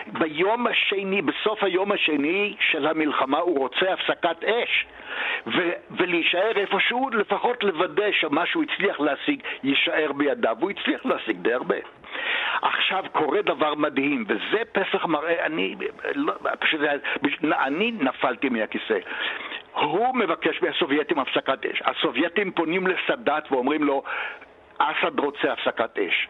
[0.06, 4.86] ביום השני, בסוף היום השני של המלחמה הוא רוצה הפסקת אש.
[5.46, 11.52] ו- ולהישאר איפשהו, לפחות לוודא שמה שהוא הצליח להשיג יישאר בידיו, והוא הצליח להשיג די
[11.52, 11.76] הרבה.
[12.62, 15.74] עכשיו קורה דבר מדהים, וזה פסח מראה, אני,
[16.14, 16.80] לא, פשוט,
[17.44, 18.98] אני נפלתי מהכיסא.
[19.72, 21.82] הוא מבקש מהסובייטים הפסקת אש.
[21.84, 24.02] הסובייטים פונים לסאדאת ואומרים לו,
[24.78, 26.28] אסד רוצה הפסקת אש.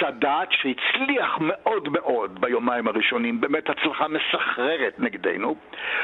[0.00, 5.56] סאדאת, שהצליח מאוד מאוד ביומיים הראשונים, באמת הצלחה מסחררת נגדנו,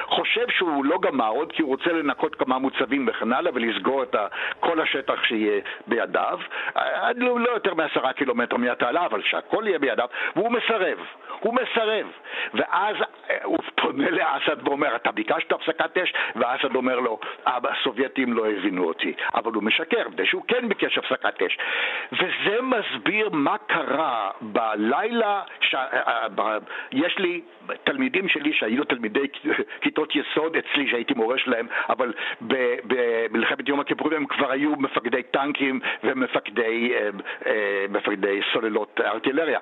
[0.07, 4.17] חושב שהוא לא גמר עוד כי הוא רוצה לנקות כמה מוצבים וכן הלאה ולסגור את
[4.61, 6.39] כל השטח שיהיה בידיו,
[7.17, 10.99] לא, לא יותר מעשרה קילומטר מהתעלה, אבל שהכל יהיה בידיו, והוא מסרב.
[11.41, 12.07] הוא מסרב.
[12.55, 12.97] ואז
[13.31, 16.13] אה, הוא פונה לאסד ואומר, אתה ביקשת הפסקת אש?
[16.37, 19.13] ואסד אומר לו, הסובייטים לא הבינו אותי.
[19.35, 21.59] אבל הוא משקר, מפני שהוא כן ביקש הפסקת אש.
[22.13, 25.43] וזה מסביר מה קרה בלילה.
[26.93, 27.41] יש לי
[27.85, 29.27] תלמידים שלי שהיו תלמידי
[29.81, 32.13] כיתות יסוד אצלי, שהייתי מורה שלהם, אבל
[33.31, 36.93] במלחמת יום הכיפורים הם כבר היו מפקדי טנקים ומפקדי
[37.89, 39.59] מפקדי סוללות ארטילריה.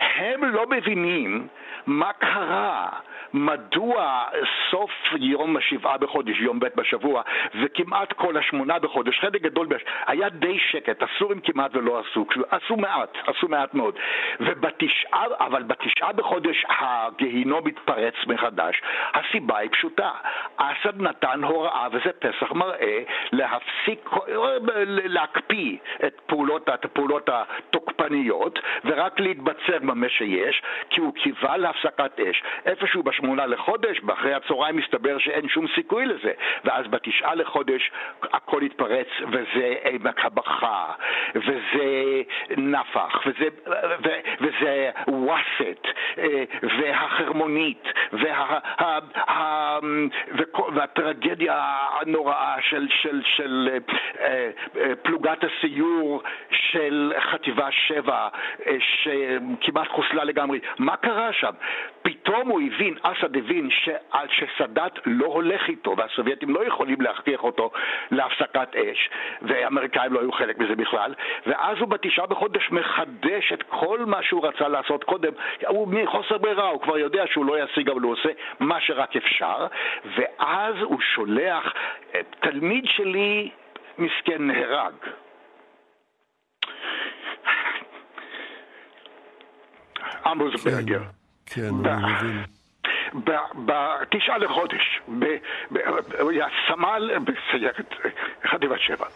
[0.00, 1.48] הם לא מבינים
[1.86, 2.88] מה קרה
[3.34, 4.22] מדוע
[4.70, 7.22] סוף יום השבעה בחודש, יום ב' בשבוע,
[7.62, 9.66] וכמעט כל השמונה בחודש, חלק גדול.
[10.06, 13.98] היה די שקט, הסורים כמעט ולא עשו, עשו מעט, עשו מעט מאוד.
[14.40, 18.82] ובתשעה, אבל בתשעה בחודש הגיהינום התפרץ מחדש.
[19.14, 20.10] הסיבה היא פשוטה,
[20.56, 24.10] אסד נתן הוראה, וזה פסח מראה, להפסיק,
[24.86, 32.42] להקפיא את פעולות, את הפעולות התוקפניות, ורק להתבצר במה שיש, כי הוא קיווה להפסקת אש.
[32.66, 36.32] איפשהו בשמונה לחודש, ואחרי הצהריים מסתבר שאין שום סיכוי לזה.
[36.64, 37.90] ואז בתשעה לחודש
[38.22, 40.92] הכל התפרץ, וזה עמק הבכה,
[41.34, 42.22] וזה
[42.56, 43.48] נפח, וזה,
[44.04, 44.08] ו,
[44.40, 44.90] וזה
[45.24, 45.86] ווסת,
[46.18, 47.84] אה, והחרמונית,
[50.74, 51.54] והטרגדיה
[52.00, 53.68] הנוראה של, של, של
[54.20, 58.28] אה, אה, פלוגת הסיור של חטיבה 7,
[58.78, 60.60] שכמעט חוסלה לגמרי.
[60.78, 61.52] מה קרה שם?
[62.02, 63.68] פתאום הוא הבין, אסד הבין.
[64.28, 67.70] שסאדאת לא הולך איתו והסובייטים לא יכולים להכריח אותו
[68.10, 69.10] להפסקת אש
[69.42, 71.14] והאמריקאים לא היו חלק מזה בכלל
[71.46, 75.32] ואז הוא בתשעה בחודש מחדש את כל מה שהוא רצה לעשות קודם
[75.68, 78.28] הוא מחוסר ברירה, הוא כבר יודע שהוא לא ישיג אבל הוא עושה
[78.60, 79.66] מה שרק אפשר
[80.16, 81.72] ואז הוא שולח
[82.40, 83.50] תלמיד שלי
[83.98, 84.94] מסכן נהרג
[90.26, 91.02] עמוס ברגר
[91.46, 92.44] כן, אני מבין.
[93.54, 95.00] בתשעה לחודש,
[96.20, 97.94] הוא היה סמל בסיירת
[98.46, 99.06] חטיבת שבע.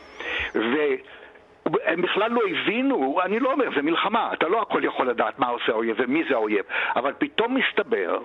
[1.72, 5.46] והם בכלל לא הבינו, אני לא אומר, זה מלחמה, אתה לא הכל יכול לדעת מה
[5.46, 6.64] עושה האויב ומי זה האויב,
[6.96, 8.18] אבל פתאום מסתבר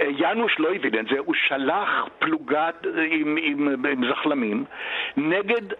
[0.00, 2.70] יאנוש לא הבין את זה, הוא שלח פלוגה
[3.10, 4.64] עם, עם, עם זחלמים
[5.16, 5.72] נגד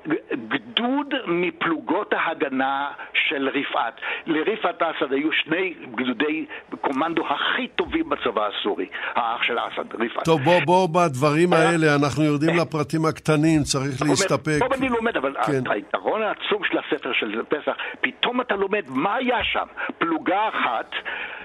[0.48, 4.00] גדוד מפלוגות ההגנה של רפעת.
[4.26, 6.46] לרפעת אסד היו שני גדודי
[6.80, 10.24] קומנדו הכי טובים בצבא הסורי, האח של אסד, רפעת.
[10.24, 14.58] טוב, בוא, בוא בדברים האלה, אנחנו יורדים לפרטים הקטנים, צריך להסתפק.
[14.58, 15.70] טוב, אני לומד, אבל כן.
[15.70, 19.66] היתרון העצום של הספר של פסח, פתאום אתה לומד מה היה שם.
[19.98, 20.90] פלוגה אחת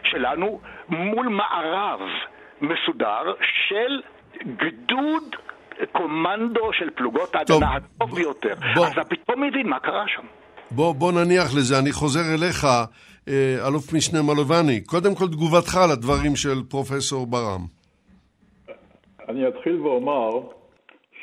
[0.03, 1.99] שלנו מול מערב.
[2.63, 3.33] מסודר
[3.67, 4.01] של
[4.43, 5.35] גדוד
[5.91, 8.53] קומנדו של פלוגות ההגנה הטוב ביותר.
[8.75, 8.85] בוא.
[8.85, 10.23] אז אתה פתאום מבין מה קרה שם.
[10.71, 12.65] בוא, בוא נניח לזה, אני חוזר אליך,
[13.27, 14.83] אה, אלוף משנה מלובני.
[14.83, 17.65] קודם כל תגובתך לדברים של פרופסור ברם.
[19.29, 20.29] אני אתחיל ואומר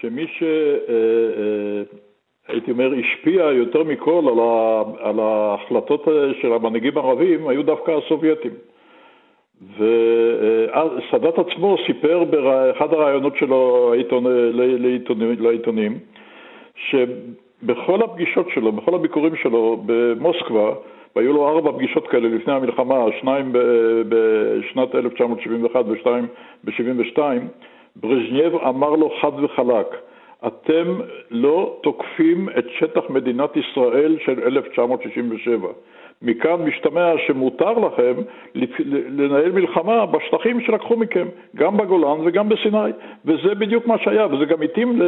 [0.00, 0.42] שמי ש...
[0.42, 1.82] אה, אה,
[2.48, 4.24] הייתי אומר, השפיע יותר מכל
[5.00, 6.04] על ההחלטות
[6.42, 8.52] של המנהיגים הערבים היו דווקא הסובייטים.
[9.62, 13.92] וסאדאת עצמו סיפר באחד הראיונות שלו
[14.52, 15.98] לעיתונים, לעיתונים
[16.74, 20.72] שבכל הפגישות שלו, בכל הביקורים שלו במוסקבה,
[21.16, 23.52] והיו לו ארבע פגישות כאלה לפני המלחמה, שניים
[24.08, 26.26] בשנת 1971 ושתיים
[26.64, 27.18] ב-72,
[27.96, 29.86] ברז'נייב אמר לו חד וחלק,
[30.46, 35.68] אתם לא תוקפים את שטח מדינת ישראל של 1967.
[36.22, 38.14] מכאן משתמע שמותר לכם
[39.10, 42.90] לנהל מלחמה בשטחים שלקחו מכם, גם בגולן וגם בסיני,
[43.24, 45.00] וזה בדיוק מה שהיה, וזה גם התאים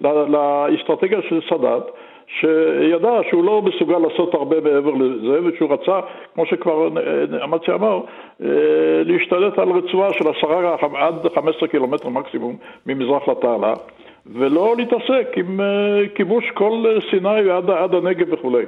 [0.00, 1.82] לאסטרטגיה של סאדאת,
[2.26, 6.00] שידע שהוא לא מסוגל לעשות הרבה מעבר לזה, ושהוא רצה,
[6.34, 6.88] כמו שכבר
[7.44, 8.00] אמצי אמר,
[8.42, 8.48] אה,
[9.04, 12.56] להשתלט על רצועה של עשרה עד 15 קילומטר מקסימום
[12.86, 13.74] ממזרח לתעלה.
[14.34, 18.64] ולא להתעסק עם uh, כיבוש כל uh, סיני עד, עד הנגב וכולי.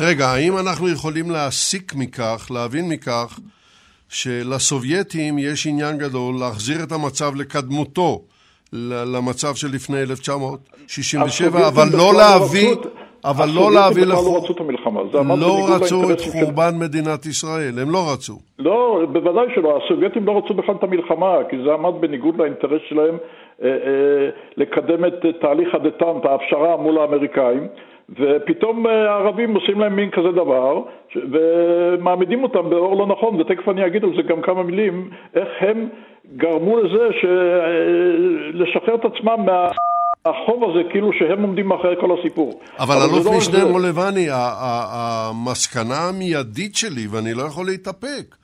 [0.00, 3.38] רגע, האם אנחנו יכולים להסיק מכך, להבין מכך,
[4.08, 8.20] שלסובייטים יש עניין גדול להחזיר את המצב לקדמותו,
[9.16, 12.74] למצב שלפני 1967, אבל לא להביא...
[13.24, 14.14] אבל לא להביא לח...
[14.14, 15.00] לא רצו את המלחמה.
[15.36, 16.76] לא רצו את חורבן של...
[16.76, 18.38] מדינת ישראל, הם לא רצו.
[18.58, 19.80] לא, בוודאי שלא.
[19.84, 23.47] הסובייטים לא רצו בכלל את המלחמה, כי זה עמד בניגוד לאינטרס שלהם אה, אה,
[24.56, 27.68] לקדם את תהליך הדטנט, ההפשרה מול האמריקאים,
[28.10, 30.82] ופתאום אה, הערבים עושים להם מין כזה דבר,
[31.16, 35.88] ומעמידים אותם באור לא נכון, ותכף אני אגיד על זה גם כמה מילים, איך הם
[36.36, 37.08] גרמו לזה
[38.52, 39.68] לשחרר את עצמם מה...
[40.26, 42.60] החוב הזה כאילו שהם עומדים מאחורי כל הסיפור.
[42.78, 48.36] אבל אלוף לא משנה מולבני, המסקנה המיידית שלי, ואני לא יכול להתאפק,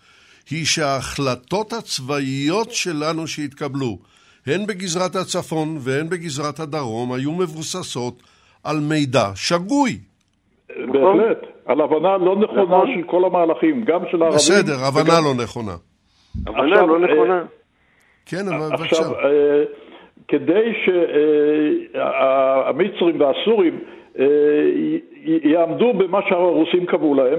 [0.51, 3.99] היא שההחלטות הצבאיות שלנו שהתקבלו,
[4.47, 8.23] הן בגזרת הצפון והן בגזרת הדרום, היו מבוססות
[8.65, 9.99] על מידע שגוי.
[10.69, 11.39] בהחלט.
[11.67, 12.89] על הבנה לא נכונה נכון.
[12.95, 14.37] של כל המהלכים, גם של הערבים.
[14.39, 15.75] בסדר, הבנה וגם- לא נכונה.
[16.47, 17.43] הבנה לא אה, נכונה.
[18.27, 18.85] כן, אבל בבקשה.
[18.85, 19.65] עכשיו, אה,
[20.29, 20.73] כדי
[21.95, 23.79] שהמצרים והסורים
[24.19, 24.25] אה,
[25.25, 27.39] י- יעמדו במה שהרוסים קבעו להם,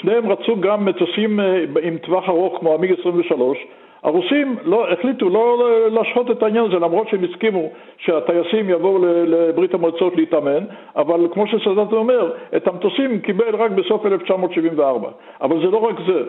[0.00, 3.58] שניהם רצו גם מטוסים אה, עם טווח ארוך כמו המיג 23.
[4.02, 10.16] הרוסים לא, החליטו לא להשהות את העניין הזה, למרות שהם הסכימו שהטייסים יבואו לברית המועצות
[10.16, 10.64] להתאמן,
[10.96, 15.08] אבל כמו שסאדאת אומר, את המטוסים קיבל רק בסוף 1974.
[15.40, 16.22] אבל זה לא רק זה.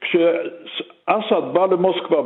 [0.00, 2.22] כשאסד בא למוסקבה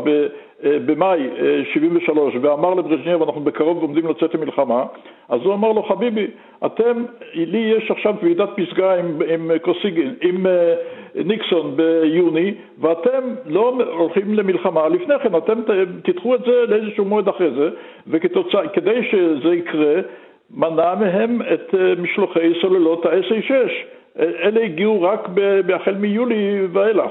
[0.65, 4.85] אה, במאי אה, 73 ואמר לברז'נייב אנחנו בקרוב עומדים לצאת למלחמה,
[5.29, 6.27] אז הוא אמר לו חביבי,
[6.67, 7.05] אתם,
[7.35, 10.75] לי יש עכשיו ועידת פסגה עם, עם קוסיגין, עם אה,
[11.15, 15.61] ניקסון ביוני, ואתם לא הולכים למלחמה, לפני כן אתם
[16.03, 17.71] תדחו את זה לאיזשהו מועד אחרי זה,
[18.07, 19.95] וכדי שזה יקרה,
[20.51, 23.53] מנע מהם את אה, משלוחי סוללות ה-SA6.
[24.19, 25.29] אלה הגיעו רק
[25.75, 27.11] החל מיולי ואילך.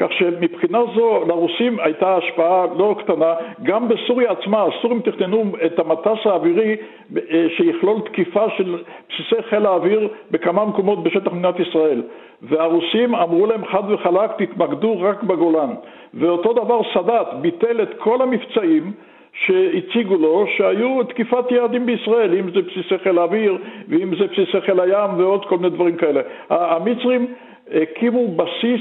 [0.00, 6.18] כך שמבחינה זו לרוסים הייתה השפעה לא קטנה, גם בסוריה עצמה, הסורים תכננו את המטס
[6.26, 6.76] האווירי
[7.16, 8.76] אה, שיכלול תקיפה של
[9.08, 12.02] בסיסי חיל האוויר בכמה מקומות בשטח מדינת ישראל.
[12.42, 15.70] והרוסים אמרו להם חד וחלק, תתמקדו רק בגולן.
[16.14, 18.92] ואותו דבר סאדאת ביטל את כל המבצעים
[19.32, 23.58] שהציגו לו שהיו תקיפת יעדים בישראל, אם זה בסיסי חיל האוויר
[23.88, 26.20] ואם זה בסיסי חיל הים ועוד כל מיני דברים כאלה.
[26.50, 27.26] המצרים
[27.70, 28.80] הקימו בסיס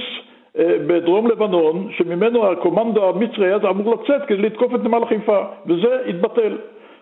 [0.57, 6.57] בדרום לבנון, שממנו הקומנדו המצרי היה אמור לצאת כדי לתקוף את נמל חיפה, וזה התבטל.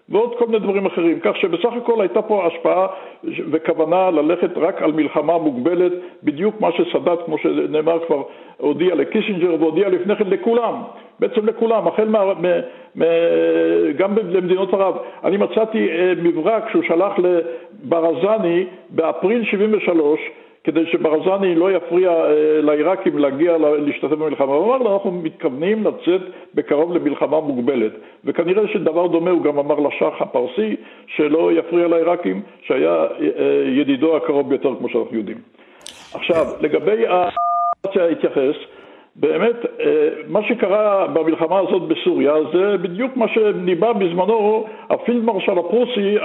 [0.10, 1.20] ועוד כל מיני דברים אחרים.
[1.20, 2.88] כך שבסך הכל הייתה פה השפעה
[3.52, 5.92] וכוונה ללכת רק על מלחמה מוגבלת,
[6.24, 8.24] בדיוק מה שסאדאת, כמו שנאמר כבר,
[8.58, 10.74] הודיע לקיסינג'ר והודיע לפני כן לכולם,
[11.20, 12.34] בעצם לכולם, החל מה...
[12.34, 12.46] מ,
[12.96, 13.04] מ,
[13.98, 14.98] גם למדינות ערב.
[15.24, 20.20] אני מצאתי אה, מברק שהוא שלח לברזני באפריל 73,
[20.68, 24.54] כדי שברזני לא יפריע אה, לעיראקים להגיע להשתתף במלחמה.
[24.54, 26.22] הוא אמר לו, אנחנו מתכוונים לצאת
[26.54, 27.92] בקרוב למלחמה מוגבלת.
[28.26, 30.76] וכנראה שדבר דומה הוא גם אמר לשח הפרסי,
[31.08, 35.38] שלא יפריע לעיראקים, שהיה אה, ידידו הקרוב ביותר, כמו שאנחנו יודעים.
[36.14, 37.06] עכשיו, לגבי
[38.12, 38.56] התייחס,
[39.20, 39.56] באמת,
[40.28, 46.16] מה שקרה במלחמה הזאת בסוריה זה בדיוק מה שניבא בזמנו הפילד מרשל הפרוסי,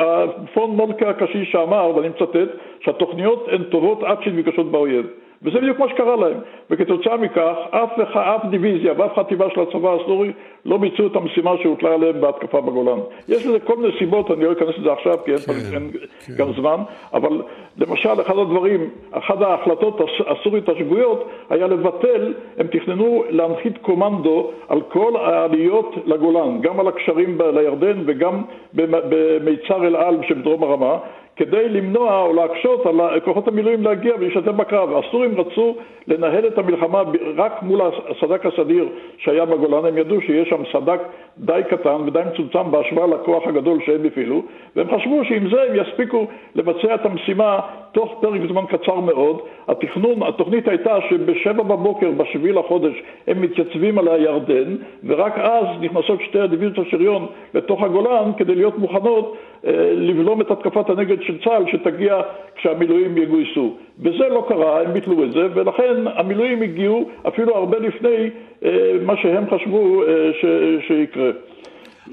[0.55, 2.49] פון מולקה הקשיש שאמר, ואני מצטט,
[2.81, 5.07] שהתוכניות הן טובות עד שהן נפגשות באויב.
[5.45, 6.39] וזה בדיוק מה שקרה להם.
[6.71, 10.33] וכתוצאה מכך, אף, אף דיוויזיה ואף חטיבה של הצבא הסורי
[10.65, 12.99] לא ביצעו את המשימה שהוטלה עליהם בהתקפה בגולן.
[13.29, 15.91] יש לזה כל מיני סיבות, אני לא אכנס לזה עכשיו, כי אין, כן, אין
[16.27, 16.33] כן.
[16.37, 16.81] גם זמן,
[17.15, 17.43] אבל
[17.79, 25.13] למשל, אחד הדברים, אחת ההחלטות הסורית השגויות היה לבטל, הם תכננו להנחית קומנדו על כל
[25.17, 28.43] העליות לגולן, גם על הקשרים לירדן וגם
[28.75, 30.99] במיצר אל על שבדרום הרמה.
[31.37, 34.97] כדי למנוע או להקשות על כוחות המילואים להגיע ולהשתתף בקרב.
[34.97, 35.77] הסורים רצו
[36.09, 37.03] לנהל את המלחמה
[37.37, 41.01] רק מול הסדק הסדיר שהיה בגולן, הם ידעו שיש שם סדק
[41.39, 44.43] די קטן ודי מצומצם בהשוואה לכוח הגדול שהם הפעילו,
[44.77, 47.61] והם חשבו שעם זה הם יספיקו לבצע את המשימה
[47.93, 49.41] תוך פרק זמן קצר מאוד.
[49.69, 56.41] התכנון, התוכנית הייתה שבשבע בבוקר, בשביעי לחודש, הם מתייצבים על הירדן, ורק אז נכנסות שתי
[56.41, 62.21] הדיוויזיות השריון לתוך הגולן כדי להיות מוכנות אה, לבלום את התקפת הנגד של צה"ל שתגיע
[62.57, 63.75] כשהמילואים יגויסו.
[64.01, 68.31] וזה לא קרה, הם ביטלו את זה, ולכן המילואים הגיעו אפילו הרבה לפני
[68.65, 70.45] אה, מה שהם חשבו אה, ש,
[70.87, 71.31] שיקרה.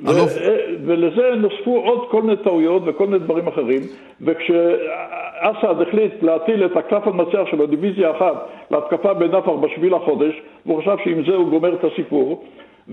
[0.06, 3.82] ו- ולזה נוספו עוד כל מיני טעויות וכל מיני דברים אחרים,
[4.22, 10.96] וכשאסד החליט להטיל את הקלף המנצח שלו, דיוויזיה אחת, להתקפה בנפח בשביל החודש, והוא חשב
[11.04, 12.44] שעם זה הוא גומר את הסיפור,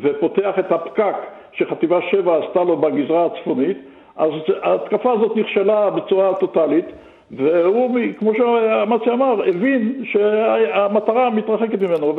[0.03, 1.15] ופותח את הפקק
[1.53, 3.79] שחטיבה 7 עשתה לו בגזרה הצפונית,
[4.17, 4.31] אז
[4.63, 6.87] ההתקפה הזאת נכשלה בצורה טוטאלית,
[7.31, 12.15] והוא, כמו שאמצי אמר, הבין שהמטרה מתרחקת ממנו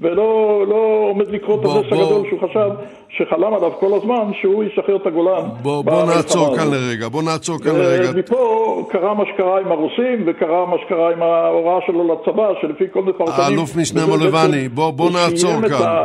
[0.00, 2.70] ולא לא עומד לקרות את הנס הגדול שהוא חשב,
[3.08, 5.48] שחלם עליו כל הזמן, שהוא ישחרר את הגולן.
[5.62, 8.10] בוא, בוא נעצור כאן לרגע, בוא נעצור כאן לרגע.
[8.14, 13.00] ומפה קרה מה שקרה עם הרוסים, וקרה מה שקרה עם ההוראה שלו לצבא, שלפי כל
[13.00, 13.40] מיני פרטנים...
[13.44, 16.04] האלוף משנה מולבני, בוא, בוא נעצור כאן.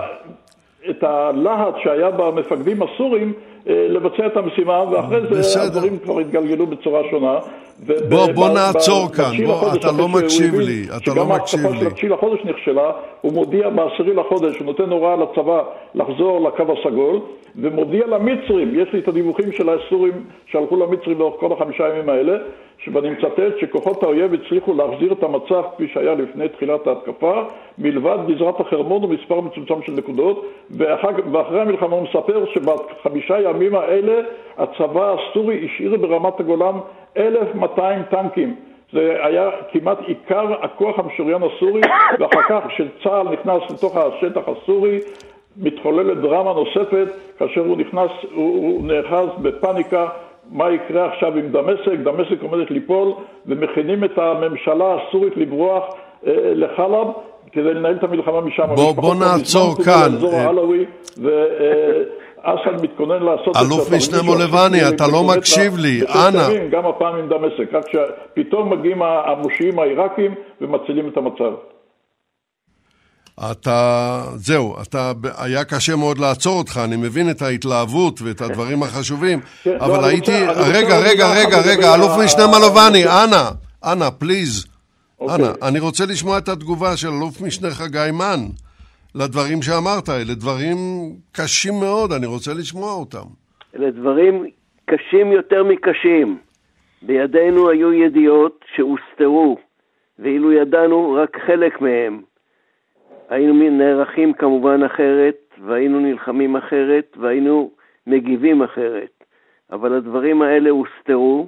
[0.89, 3.33] את הלהט שהיה במפקדים הסורים
[3.65, 5.63] לבצע את המשימה, ואחרי זה בסדר.
[5.63, 7.39] הדברים כבר התגלגלו בצורה שונה.
[8.09, 11.67] בוא, בוא נעצור כאן, בוא, אתה לא מקשיב לי, אתה לא מקשיב לי.
[11.67, 12.91] שגם ההתקפה של התשיעי לחודש נכשלה,
[13.21, 15.63] הוא מודיע בעשירי לחודש, הוא נותן הוראה לצבא
[15.95, 17.19] לחזור לקו הסגול,
[17.55, 20.13] ומודיע למצרים, יש לי את הדיווחים של הסורים
[20.45, 22.37] שהלכו למצרים לאורך כל החמישה ימים האלה,
[22.87, 27.41] ואני מצטט שכוחות האויב הצליחו להחזיר את המצב כפי שהיה לפני תחילת ההתקפה,
[27.77, 34.21] מלבד גזרת החרמון ומספר מצומצם של נקודות, ואחר, ואחרי המלחמה הוא מספר שבחמישה הימים האלה
[34.57, 36.75] הצבא הסורי השאיר ברמת הגולן
[37.17, 38.55] 1,200 טנקים,
[38.93, 41.81] זה היה כמעט עיקר הכוח המשוריין הסורי,
[42.19, 44.99] ואחר כך כשצה"ל נכנס לתוך השטח הסורי,
[45.57, 47.07] מתחוללת דרמה נוספת,
[47.39, 50.07] כאשר הוא נכנס, הוא, הוא נאחז בפאניקה,
[50.51, 53.13] מה יקרה עכשיו עם דמשק, דמשק עומדת ליפול,
[53.45, 55.83] ומכינים את הממשלה הסורית לברוח
[56.27, 57.07] אה, לחלב
[57.51, 58.63] כדי לנהל את המלחמה משם.
[58.75, 60.09] בוא, בוא נעצור כאן.
[62.41, 63.59] אסד מתכונן לעשות את זה.
[63.59, 66.67] אלוף משנה מולבני, אתה לא מקשיב לי, אנא.
[66.71, 71.53] גם הפעם עם דמשק, רק שפתאום מגיעים המושיעים העיראקים ומצילים את המצב.
[73.51, 79.39] אתה, זהו, אתה, היה קשה מאוד לעצור אותך, אני מבין את ההתלהבות ואת הדברים החשובים,
[79.63, 80.31] כן, לא, אבל הייתי,
[80.73, 83.49] רגע, רגע, רגע, רגע, אלוף משנה מלובני, אנא,
[83.83, 84.65] אנא, פליז,
[85.21, 88.39] אנא, אני רוצה לשמוע את התגובה של אלוף משנה חגי מן
[89.15, 90.77] לדברים שאמרת, אלה דברים
[91.31, 93.27] קשים מאוד, אני רוצה לשמוע אותם.
[93.75, 94.45] אלה דברים
[94.85, 96.37] קשים יותר מקשים.
[97.01, 99.57] בידינו היו ידיעות שהוסתרו,
[100.19, 102.21] ואילו ידענו רק חלק מהם.
[103.29, 107.71] היינו נערכים כמובן אחרת, והיינו נלחמים אחרת, והיינו
[108.07, 109.23] מגיבים אחרת.
[109.71, 111.47] אבל הדברים האלה הוסתרו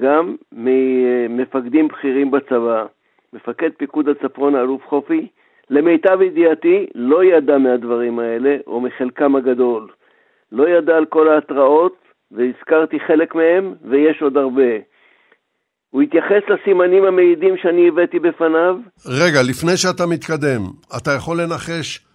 [0.00, 2.86] גם ממפקדים בכירים בצבא.
[3.32, 5.26] מפקד פיקוד הצפון, האלוף חופי,
[5.70, 9.88] למיטב ידיעתי, לא ידע מהדברים האלה, או מחלקם הגדול.
[10.52, 11.96] לא ידע על כל ההתראות,
[12.30, 14.95] והזכרתי חלק מהם, ויש עוד הרבה.
[15.96, 18.76] הוא התייחס לסימנים המעידים שאני הבאתי בפניו.
[19.06, 20.60] רגע, לפני שאתה מתקדם,
[20.96, 22.06] אתה יכול לנחש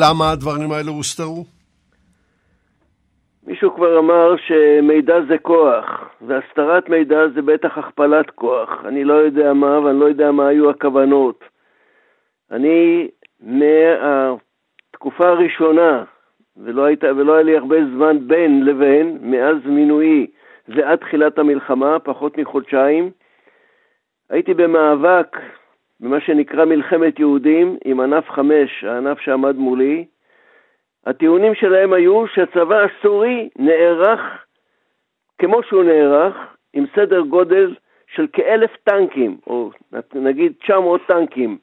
[0.00, 1.44] למה הדברים האלה הוסתרו?
[3.46, 5.84] מישהו כבר אמר שמידע זה כוח,
[6.20, 8.68] והסתרת מידע זה בטח הכפלת כוח.
[8.88, 11.44] אני לא יודע מה, ואני לא יודע מה היו הכוונות.
[12.50, 13.08] אני,
[13.40, 16.04] מהתקופה הראשונה,
[16.56, 20.26] ולא, היית, ולא היה לי הרבה זמן בין לבין, מאז מינויי
[20.68, 23.10] ועד תחילת המלחמה, פחות מחודשיים,
[24.30, 25.36] הייתי במאבק
[26.00, 30.04] במה שנקרא מלחמת יהודים עם ענף חמש, הענף שעמד מולי.
[31.06, 34.20] הטיעונים שלהם היו שהצבא הסורי נערך
[35.40, 36.36] כמו שהוא נערך,
[36.72, 37.74] עם סדר גודל
[38.14, 39.70] של כאלף טנקים, או
[40.14, 41.58] נגיד 900 טנקים,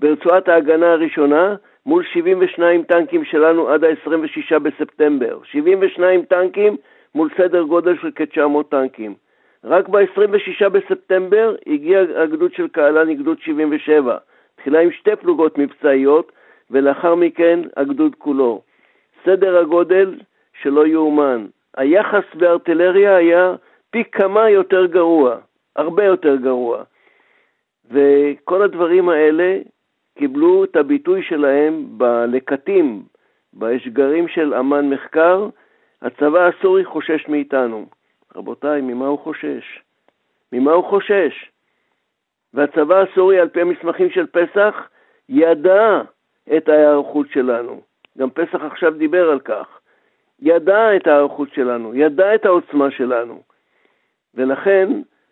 [0.00, 1.54] ברצועת ההגנה הראשונה,
[1.86, 5.38] מול 72 טנקים שלנו עד ה-26 בספטמבר.
[5.44, 6.76] 72 טנקים
[7.16, 9.14] מול סדר גודל של כ-900 טנקים.
[9.64, 14.16] רק ב-26 בספטמבר הגיע הגדוד של קהלני, גדוד 77,
[14.56, 16.32] תחילה עם שתי פלוגות מבצעיות,
[16.70, 18.62] ולאחר מכן הגדוד כולו.
[19.24, 20.14] סדר הגודל
[20.62, 21.46] שלא יאומן.
[21.76, 23.54] היחס בארטילריה היה
[23.90, 25.36] פי כמה יותר גרוע,
[25.76, 26.82] הרבה יותר גרוע.
[27.90, 29.58] וכל הדברים האלה
[30.18, 33.02] קיבלו את הביטוי שלהם בלקטים,
[33.52, 35.48] באשגרים של אמן מחקר,
[36.02, 37.86] הצבא הסורי חושש מאיתנו.
[38.36, 39.82] רבותיי, ממה הוא חושש?
[40.52, 41.50] ממה הוא חושש?
[42.54, 44.88] והצבא הסורי, על פי המסמכים של פסח,
[45.28, 46.02] ידע
[46.56, 47.80] את ההיערכות שלנו.
[48.18, 49.80] גם פסח עכשיו דיבר על כך.
[50.40, 53.42] ידע את ההיערכות שלנו, ידע את העוצמה שלנו.
[54.34, 54.88] ולכן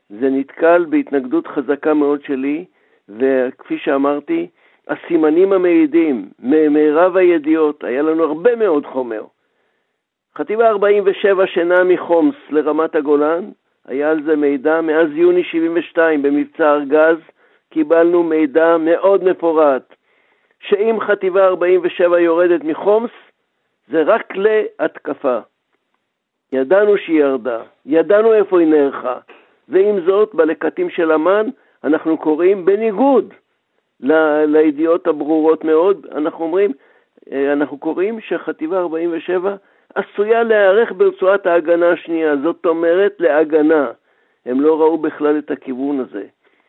[0.09, 2.65] זה נתקל בהתנגדות חזקה מאוד שלי,
[3.09, 4.49] וכפי שאמרתי,
[4.89, 9.25] הסימנים המעידים מרב הידיעות, היה לנו הרבה מאוד חומר.
[10.39, 13.45] חטיבה 47 שנה מחומס לרמת הגולן,
[13.87, 14.81] היה על זה מידע.
[14.81, 17.17] מאז יוני 72 במבצע ארגז
[17.71, 19.95] קיבלנו מידע מאוד מפורט,
[20.61, 23.11] שאם חטיבה 47 יורדת מחומס,
[23.89, 25.39] זה רק להתקפה.
[26.53, 29.19] ידענו שהיא ירדה, ידענו איפה היא נערכה,
[29.69, 31.47] ועם זאת, בלקטים של אמ"ן
[31.85, 33.35] אנחנו קוראים בניגוד
[34.01, 36.73] ל- לידיעות הברורות מאוד, אנחנו אומרים,
[37.33, 39.57] אה, אנחנו קוראים שחטיבה 47
[39.95, 43.91] עשויה להיערך ברצועת ההגנה השנייה, זאת אומרת להגנה.
[44.47, 46.25] הם לא ראו בכלל את הכיוון הזה.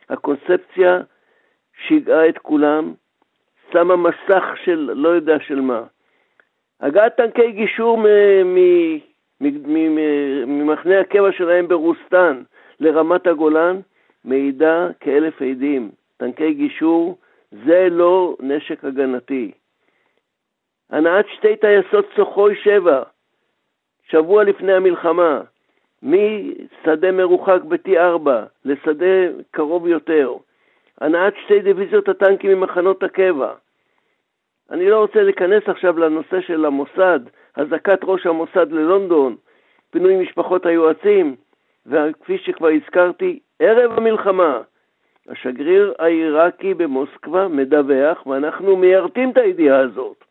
[0.10, 1.00] הקונספציה
[1.88, 2.94] שיגעה את כולם,
[3.74, 5.84] שמה מסך של לא יודע של מה.
[6.82, 8.04] הגעת טנקי גישור
[10.48, 12.44] ממחנה הקבע שלהם ברוסטן
[12.80, 13.80] לרמת הגולן
[14.26, 15.92] מעידה כאלף עדים.
[16.18, 17.18] טנקי גישור
[17.52, 19.52] זה לא נשק הגנתי.
[20.90, 23.04] הנעת שתי טייסות סוחוי 7,
[24.10, 25.42] שבוע לפני המלחמה,
[26.04, 28.30] משדה מרוחק ב-T4
[28.66, 30.34] לשדה קרוב יותר,
[31.02, 33.54] הנעת שתי דיוויזיות הטנקים ממחנות הקבע.
[34.72, 37.20] אני לא רוצה להיכנס עכשיו לנושא של המוסד,
[37.56, 39.36] אזעקת ראש המוסד ללונדון,
[39.90, 41.36] פינוי משפחות היועצים,
[41.86, 44.62] וכפי שכבר הזכרתי, ערב המלחמה,
[45.30, 50.24] השגריר העיראקי במוסקבה מדווח, ואנחנו מיירטים את הידיעה הזאת,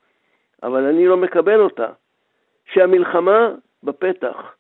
[0.63, 1.89] אבל אני לא מקבל אותה,
[2.73, 3.55] שהמלחמה
[3.85, 4.55] בפתח.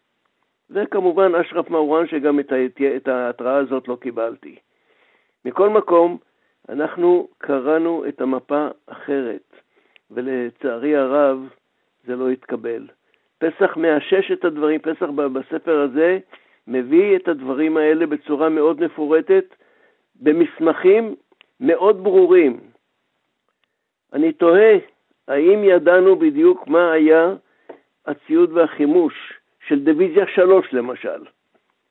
[0.71, 2.41] וכמובן אשרף מרואן, שגם
[2.97, 4.57] את ההתראה הזאת לא קיבלתי.
[5.45, 6.19] מכל מקום,
[6.69, 9.57] אנחנו קראנו את המפה אחרת,
[10.11, 11.49] ולצערי הרב
[12.07, 12.87] זה לא התקבל.
[13.39, 16.19] פסח מאשש את הדברים, פסח בספר הזה
[16.67, 19.45] מביא את הדברים האלה בצורה מאוד מפורטת,
[20.21, 21.15] במסמכים
[21.61, 22.61] מאוד ברורים.
[24.13, 24.79] אני תוהה
[25.29, 27.35] האם ידענו בדיוק מה היה
[28.07, 29.15] הציוד והחימוש
[29.69, 31.25] של דיוויזיה 3 למשל?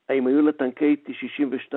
[0.10, 1.76] האם היו לה טנקי T-62?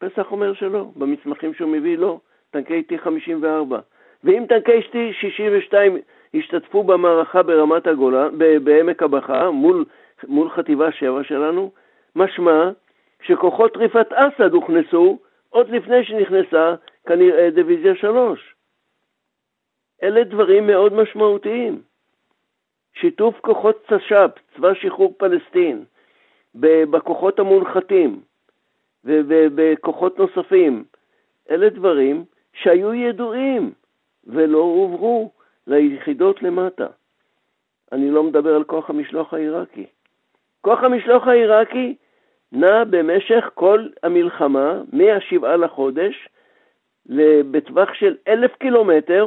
[0.00, 3.74] פסח אומר שלא, במסמכים שהוא מביא לא, טנקי T-54.
[4.24, 5.74] ואם טנקי T-62
[6.34, 9.84] השתתפו במערכה ברמת הגולן, בעמק הבכה, מול,
[10.28, 11.70] מול חטיבה 7 שלנו,
[12.16, 12.70] משמע
[13.22, 15.18] שכוחות ריפת אסד הוכנסו
[15.50, 16.74] עוד לפני שנכנסה
[17.06, 18.54] כנראה דיוויזיה 3.
[20.02, 21.82] אלה דברים מאוד משמעותיים.
[22.94, 25.84] שיתוף כוחות צש"פ, צבא שחרור פלסטין,
[26.54, 28.20] בכוחות המונחתים
[29.04, 30.84] ובכוחות נוספים,
[31.50, 33.72] אלה דברים שהיו ידועים
[34.26, 35.30] ולא הועברו
[35.66, 36.86] ליחידות למטה.
[37.92, 39.86] אני לא מדבר על כוח המשלוח העיראקי.
[40.60, 41.96] כוח המשלוח העיראקי
[42.52, 46.28] נע במשך כל המלחמה, מהשבעה לחודש,
[47.50, 49.26] בטווח של אלף קילומטר,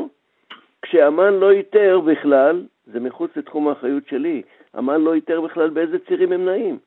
[0.82, 4.42] כשאמן לא איתר בכלל, זה מחוץ לתחום האחריות שלי,
[4.78, 6.78] אמן לא איתר בכלל באיזה צירים הם נעים.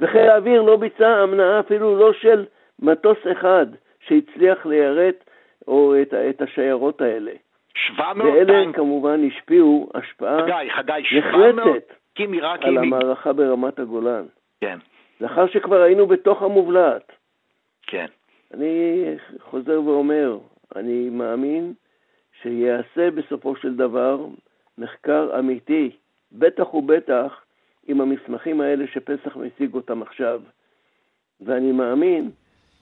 [0.00, 2.44] וחיל האוויר לא ביצע המנעה אפילו לא של
[2.78, 3.66] מטוס אחד
[4.06, 5.24] שהצליח ליירט
[5.68, 7.32] או את, את השיירות האלה.
[7.74, 8.76] 700 ואלה טנק.
[8.76, 14.24] כמובן השפיעו השפעה חגי, חגי, נחרצת על המערכה ברמת הגולן.
[14.60, 14.78] כן.
[15.20, 17.12] לאחר שכבר היינו בתוך המובלעת.
[17.86, 18.06] כן.
[18.54, 19.04] אני
[19.40, 20.38] חוזר ואומר,
[20.76, 21.72] אני מאמין
[22.42, 24.26] שיעשה בסופו של דבר
[24.78, 25.90] מחקר אמיתי,
[26.32, 27.32] בטח ובטח
[27.88, 30.40] עם המסמכים האלה שפסח משיג אותם עכשיו.
[31.40, 32.30] ואני מאמין,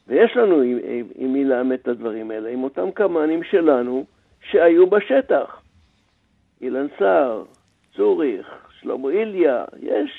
[0.08, 4.04] ויש לנו עם, עם, עם מי לאמת את הדברים האלה, עם אותם קמ"נים שלנו
[4.50, 5.60] שהיו בשטח.
[6.60, 7.44] אילן סער,
[7.96, 8.46] צוריך,
[8.80, 10.10] שלמה איליה, יש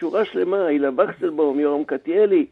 [0.00, 2.46] שורה שלמה, הילה וקסלבום, יורם קטיאלי,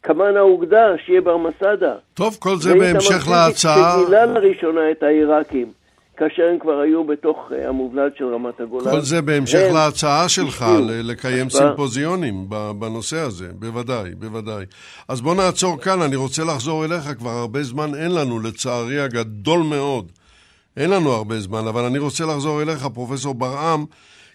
[0.00, 1.96] קמ"ן האוגדה, שיהיה בר מסדה.
[2.14, 3.96] טוב, כל זה בהמשך להצעה...
[4.02, 5.83] שגילה לראשונה את העיראקים.
[6.16, 8.90] כאשר הם כבר היו בתוך אה, המובלעת של רמת הגולן.
[8.90, 12.46] כל זה בהמשך להצעה שלך לקיים סימפוזיונים
[12.78, 14.64] בנושא הזה, בוודאי, בוודאי.
[15.08, 19.60] אז בוא נעצור כאן, אני רוצה לחזור אליך, כבר הרבה זמן אין לנו, לצערי הגדול
[19.60, 20.12] מאוד.
[20.76, 23.84] אין לנו הרבה זמן, אבל אני רוצה לחזור אליך, פרופסור ברעם,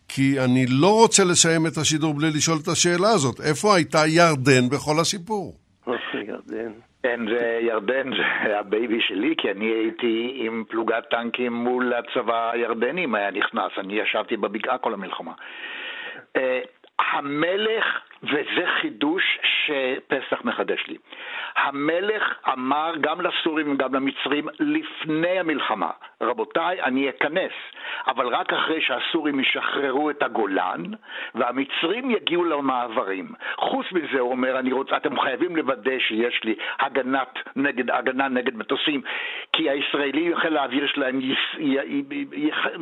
[0.07, 3.41] כי אני לא רוצה לסיים את השידור בלי לשאול את השאלה הזאת.
[3.41, 5.55] איפה הייתה ירדן בכל הסיפור?
[6.27, 6.71] ירדן.
[7.03, 8.09] כן, זה ירדן,
[8.47, 13.31] זה ה baby שלי, כי אני הייתי עם פלוגת טנקים מול הצבא הירדני, אם היה
[13.31, 15.31] נכנס, אני ישבתי בבקעה כל המלחמה.
[16.35, 16.59] אה,
[16.99, 17.85] המלך,
[18.24, 20.97] וזה חידוש שפסח מחדש לי,
[21.55, 25.89] המלך אמר גם לסורים וגם למצרים לפני המלחמה,
[26.22, 27.51] רבותיי, אני אכנס,
[28.07, 30.84] אבל רק אחרי שהסורים ישחררו את הגולן
[31.36, 33.28] והמצרים יגיעו למעברים.
[33.55, 38.55] חוץ מזה, הוא אומר, אני רוצה, אתם חייבים לוודא שיש לי הגנת נגד, הגנה נגד
[38.55, 39.01] מטוסים,
[39.53, 41.20] כי הישראלי, חיל האוויר שלהם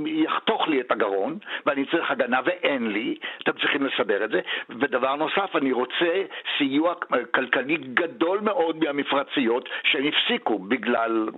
[0.05, 4.39] יחתוך לי את הגרון, ואני צריך הגנה ואין לי, אתם צריכים לסדר את זה.
[4.69, 6.23] ודבר נוסף, אני רוצה
[6.57, 6.93] סיוע
[7.31, 11.29] כלכלי גדול מאוד מהמפרציות שהם הפסיקו בגלל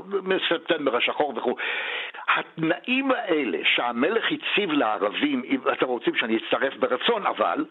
[0.50, 1.56] ספטמבר השחור וכו'.
[2.28, 7.66] התנאים האלה שהמלך הציב לערבים, אם אתם רוצים שאני אצטרף ברצון, אבל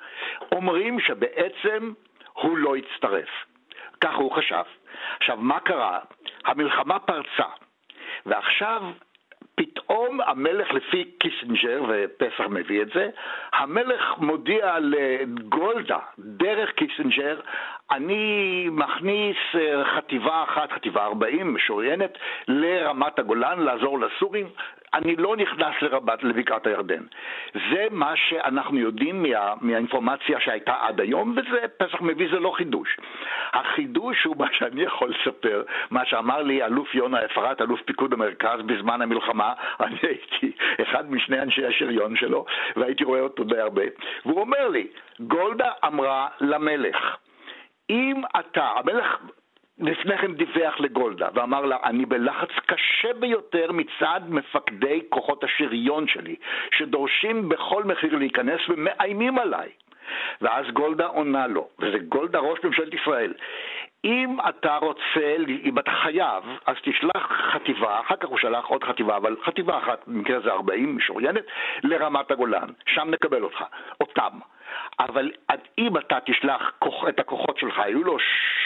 [0.53, 1.93] אומרים שבעצם
[2.33, 3.29] הוא לא יצטרף.
[4.01, 4.62] ככה הוא חשב.
[5.16, 5.99] עכשיו, מה קרה?
[6.45, 7.49] המלחמה פרצה,
[8.27, 8.83] ועכשיו
[9.89, 13.09] פתאום המלך, לפי קיסינג'ר, ופסח מביא את זה,
[13.53, 17.41] המלך מודיע לגולדה, דרך קיסינג'ר,
[17.91, 22.18] אני מכניס אה, חטיבה אחת, חטיבה 40, משוריינת,
[22.49, 24.47] לרמת הגולן, לעזור לסורים.
[24.95, 27.03] אני לא נכנס לרבת, לבקעת הירדן.
[27.55, 32.97] זה מה שאנחנו יודעים מה, מהאינפורמציה שהייתה עד היום, וזה, פסח מביא זה לא חידוש.
[33.53, 38.61] החידוש הוא מה שאני יכול לספר, מה שאמר לי אלוף יונה אפרת, אלוף פיקוד המרכז
[38.66, 39.53] בזמן המלחמה,
[39.87, 40.53] אני הייתי
[40.83, 42.45] אחד משני אנשי השריון שלו,
[42.76, 43.83] והייתי רואה אותו די הרבה,
[44.26, 44.87] והוא אומר לי,
[45.20, 47.16] גולדה אמרה למלך,
[47.91, 49.18] אם אתה, המלך
[49.79, 56.37] לפני כן דיווח לגולדה ואמר לה, אני בלחץ קשה ביותר מצד מפקדי כוחות השריון שלי,
[56.72, 59.68] שדורשים בכל מחיר להיכנס ומאיימים עליי.
[60.41, 63.35] ואז גולדה עונה לו, וזה גולדה ראש ממשלת ישראל,
[64.09, 69.16] אם אתה רוצה, אם אתה חייב, אז תשלח חטיבה, אחר כך הוא שלח עוד חטיבה,
[69.16, 71.44] אבל חטיבה אחת, במקרה זה 40, משוריינת,
[71.82, 73.64] לרמת הגולן, שם נקבל אותך,
[74.00, 74.38] אותם.
[75.00, 75.30] אבל
[75.78, 76.72] אם אתה תשלח
[77.09, 78.16] את הכוחות שלך, היו לו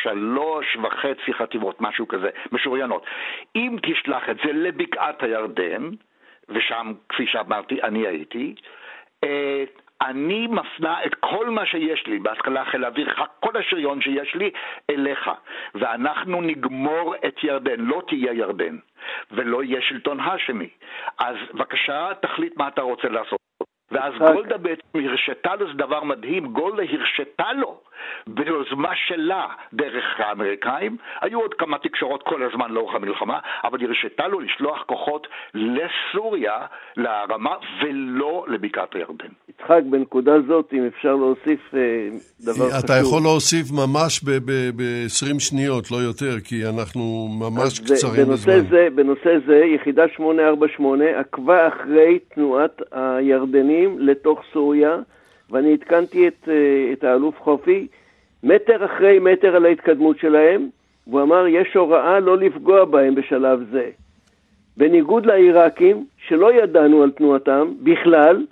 [0.03, 3.07] שלוש וחצי חטיבות, משהו כזה, משוריינות,
[3.57, 5.91] אם תשלח את זה לבקעת הירדן,
[6.49, 8.55] ושם, כפי שאמרתי, אני הייתי,
[9.25, 9.65] אה,
[10.07, 14.51] אני מפנה את כל מה שיש לי, בהתחלה חיל האוויר, כל השריון שיש לי,
[14.91, 15.31] אליך.
[15.75, 18.79] ואנחנו נגמור את ירדן, לא תהיה ירדן,
[19.31, 20.69] ולא יהיה שלטון האשמי.
[21.19, 23.39] אז בבקשה, תחליט מה אתה רוצה לעשות.
[23.93, 27.81] ואז גולדה בעצם הרשתה לו, זה דבר מדהים, גולדה הרשתה לו
[28.27, 34.41] ביוזמה שלה דרך האמריקאים, היו עוד כמה תקשורות כל הזמן לאורך המלחמה, אבל הרשתה לו
[34.41, 36.59] לשלוח כוחות לסוריה,
[36.97, 39.29] לרמה, ולא לבקעת הירדן.
[39.49, 41.81] יצחק, בנקודה זאת, אם אפשר להוסיף אה,
[42.41, 42.85] דבר חשוב.
[42.85, 48.61] אתה יכול להוסיף ממש ב-20 שניות, לא יותר, כי אנחנו ממש קצרים בזמן.
[48.71, 54.99] זה, בנושא זה, יחידה 848 עקבה אחרי תנועת הירדנים לתוך סוריה,
[55.51, 57.87] ואני עדכנתי את, אה, את האלוף חופי
[58.43, 60.69] מטר אחרי מטר על ההתקדמות שלהם,
[61.07, 63.91] והוא אמר, יש הוראה לא לפגוע בהם בשלב זה.
[64.77, 68.47] בניגוד לעיראקים, שלא ידענו על תנועתם בכלל,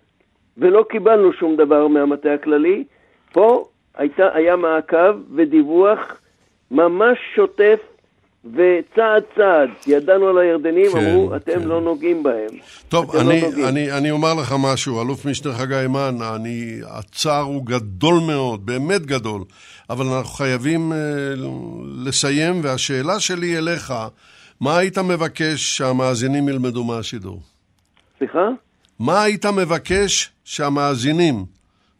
[0.59, 2.85] ולא קיבלנו שום דבר מהמטה הכללי,
[3.33, 6.21] פה הייתה, היה מעקב ודיווח
[6.71, 7.81] ממש שוטף
[8.45, 11.69] וצעד צעד, ידענו על הירדנים, כן, אמרו, אתם כן.
[11.69, 12.49] לא נוגעים בהם.
[12.89, 17.67] טוב, אני, לא אני, אני אומר לך משהו, אלוף משנה חגי מן, אני, הצער הוא
[17.67, 19.43] גדול מאוד, באמת גדול,
[19.91, 20.95] אבל אנחנו חייבים uh,
[22.05, 23.95] לסיים, והשאלה שלי אליך,
[24.61, 27.41] מה היית מבקש שהמאזינים ילמדו מהשידור?
[28.19, 28.49] סליחה?
[28.99, 31.45] מה היית מבקש שהמאזינים,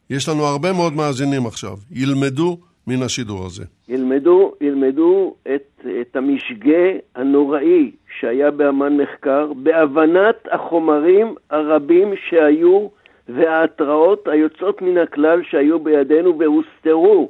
[0.09, 2.57] יש לנו הרבה מאוד מאזינים עכשיו, ילמדו
[2.87, 3.63] מן השידור הזה?
[3.87, 12.87] ילמדו, ילמדו את, את המשגה הנוראי שהיה באמן מחקר, בהבנת החומרים הרבים שהיו
[13.29, 17.29] וההתראות היוצאות מן הכלל שהיו בידינו והוסתרו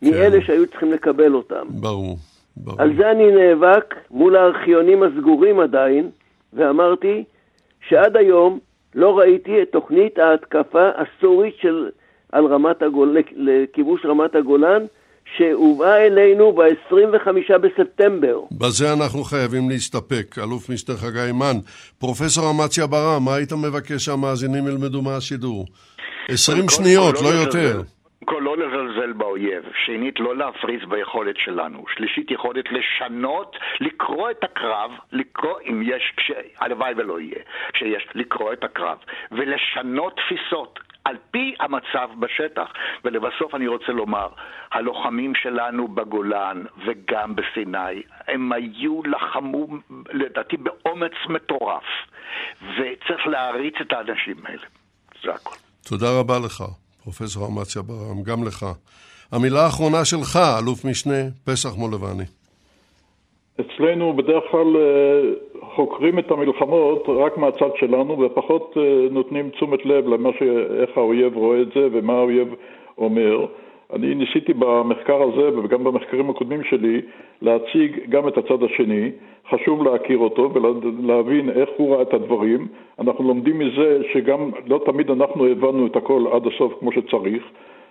[0.00, 0.10] כן.
[0.10, 1.66] מאלה שהיו צריכים לקבל אותם.
[1.68, 2.16] ברור,
[2.56, 2.82] ברור.
[2.82, 6.10] על זה אני נאבק מול הארכיונים הסגורים עדיין,
[6.52, 7.24] ואמרתי
[7.88, 8.58] שעד היום
[8.94, 11.88] לא ראיתי את תוכנית ההתקפה הסורית של,
[12.36, 14.82] על רמת הגול, לכיבוש רמת הגולן,
[15.36, 18.40] שהובאה אלינו ב-25 בספטמבר.
[18.52, 20.38] בזה אנחנו חייבים להסתפק.
[20.38, 21.58] אלוף משנה חגי מן.
[21.98, 25.66] פרופסור אמציה ברם, מה היית מבקש שהמאזינים ילמדו מהשידור?
[26.28, 27.82] 20 שניות, לא, לא יותר.
[28.24, 34.44] קודם כל לא לזלזל באויב, שנית לא להפריז ביכולת שלנו, שלישית יכולת לשנות, לקרוא את
[34.44, 36.30] הקרב, לקרוא אם יש, כש...
[36.60, 38.98] הלוואי ולא יהיה, כשיש, לקרוא את הקרב,
[39.32, 40.78] ולשנות תפיסות.
[41.06, 42.68] על פי המצב בשטח.
[43.04, 44.28] ולבסוף אני רוצה לומר,
[44.72, 49.66] הלוחמים שלנו בגולן וגם בסיני, הם היו, לחמו
[50.12, 51.84] לדעתי באומץ מטורף,
[52.62, 54.66] וצריך להעריץ את האנשים האלה.
[55.22, 55.56] זה הכול.
[55.88, 56.64] תודה רבה לך,
[57.02, 58.66] פרופסור אמציה ברם, גם לך.
[59.32, 62.24] המילה האחרונה שלך, אלוף משנה פסח מולבני.
[63.60, 70.08] אצלנו בדרך כלל אה, חוקרים את המלחמות רק מהצד שלנו ופחות אה, נותנים תשומת לב
[70.08, 70.42] למה ש...
[70.80, 72.54] איך האויב רואה את זה ומה האויב
[72.98, 73.46] אומר.
[73.92, 77.00] אני ניסיתי במחקר הזה וגם במחקרים הקודמים שלי
[77.42, 79.10] להציג גם את הצד השני,
[79.50, 82.68] חשוב להכיר אותו ולהבין איך הוא ראה את הדברים.
[82.98, 87.42] אנחנו לומדים מזה שגם לא תמיד אנחנו הבנו את הכל עד הסוף כמו שצריך,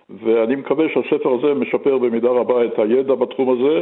[0.09, 3.81] ואני מקווה שהספר הזה משפר במידה רבה את הידע בתחום הזה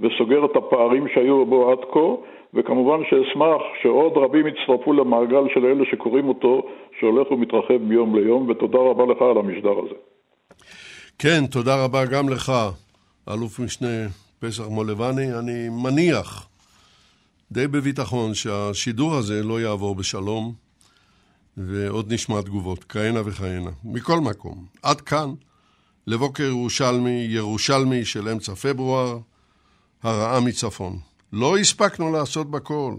[0.00, 2.08] וסוגר את הפערים שהיו בו עד כה,
[2.54, 6.62] וכמובן שאשמח שעוד רבים יצטרפו למעגל של אלה שקוראים אותו,
[7.00, 9.94] שהולך ומתרחב מיום ליום, ותודה רבה לך על המשדר הזה.
[11.18, 12.52] כן, תודה רבה גם לך,
[13.28, 14.06] אלוף משנה
[14.40, 15.38] פסח מולבני.
[15.38, 16.48] אני מניח
[17.52, 20.52] די בביטחון שהשידור הזה לא יעבור בשלום,
[21.56, 23.70] ועוד נשמע תגובות, כהנה וכהנה.
[23.84, 25.28] מכל מקום, עד כאן,
[26.06, 29.18] לבוקר ירושלמי, ירושלמי של אמצע פברואר,
[30.02, 30.98] הרעה מצפון.
[31.32, 32.94] לא הספקנו לעשות בכל.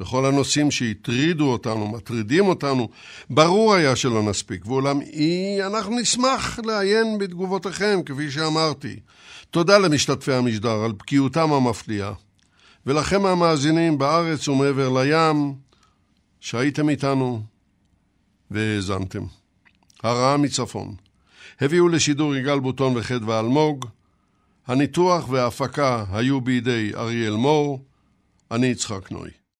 [0.00, 2.88] בכל הנושאים שהטרידו אותנו, מטרידים אותנו,
[3.30, 8.96] ברור היה שלא נספיק, ואולם אי, אנחנו נשמח לעיין בתגובותיכם, כפי שאמרתי.
[9.50, 12.12] תודה למשתתפי המשדר על בקיאותם המפליאה,
[12.86, 15.54] ולכם המאזינים בארץ ומעבר לים,
[16.40, 17.42] שהייתם איתנו
[18.50, 19.22] והאזנתם.
[20.02, 20.94] הרעה מצפון.
[21.60, 23.86] הביאו לשידור יגאל בוטון וחדווה אלמוג,
[24.66, 27.84] הניתוח וההפקה היו בידי אריאל מור,
[28.50, 29.41] אני יצחק נוי.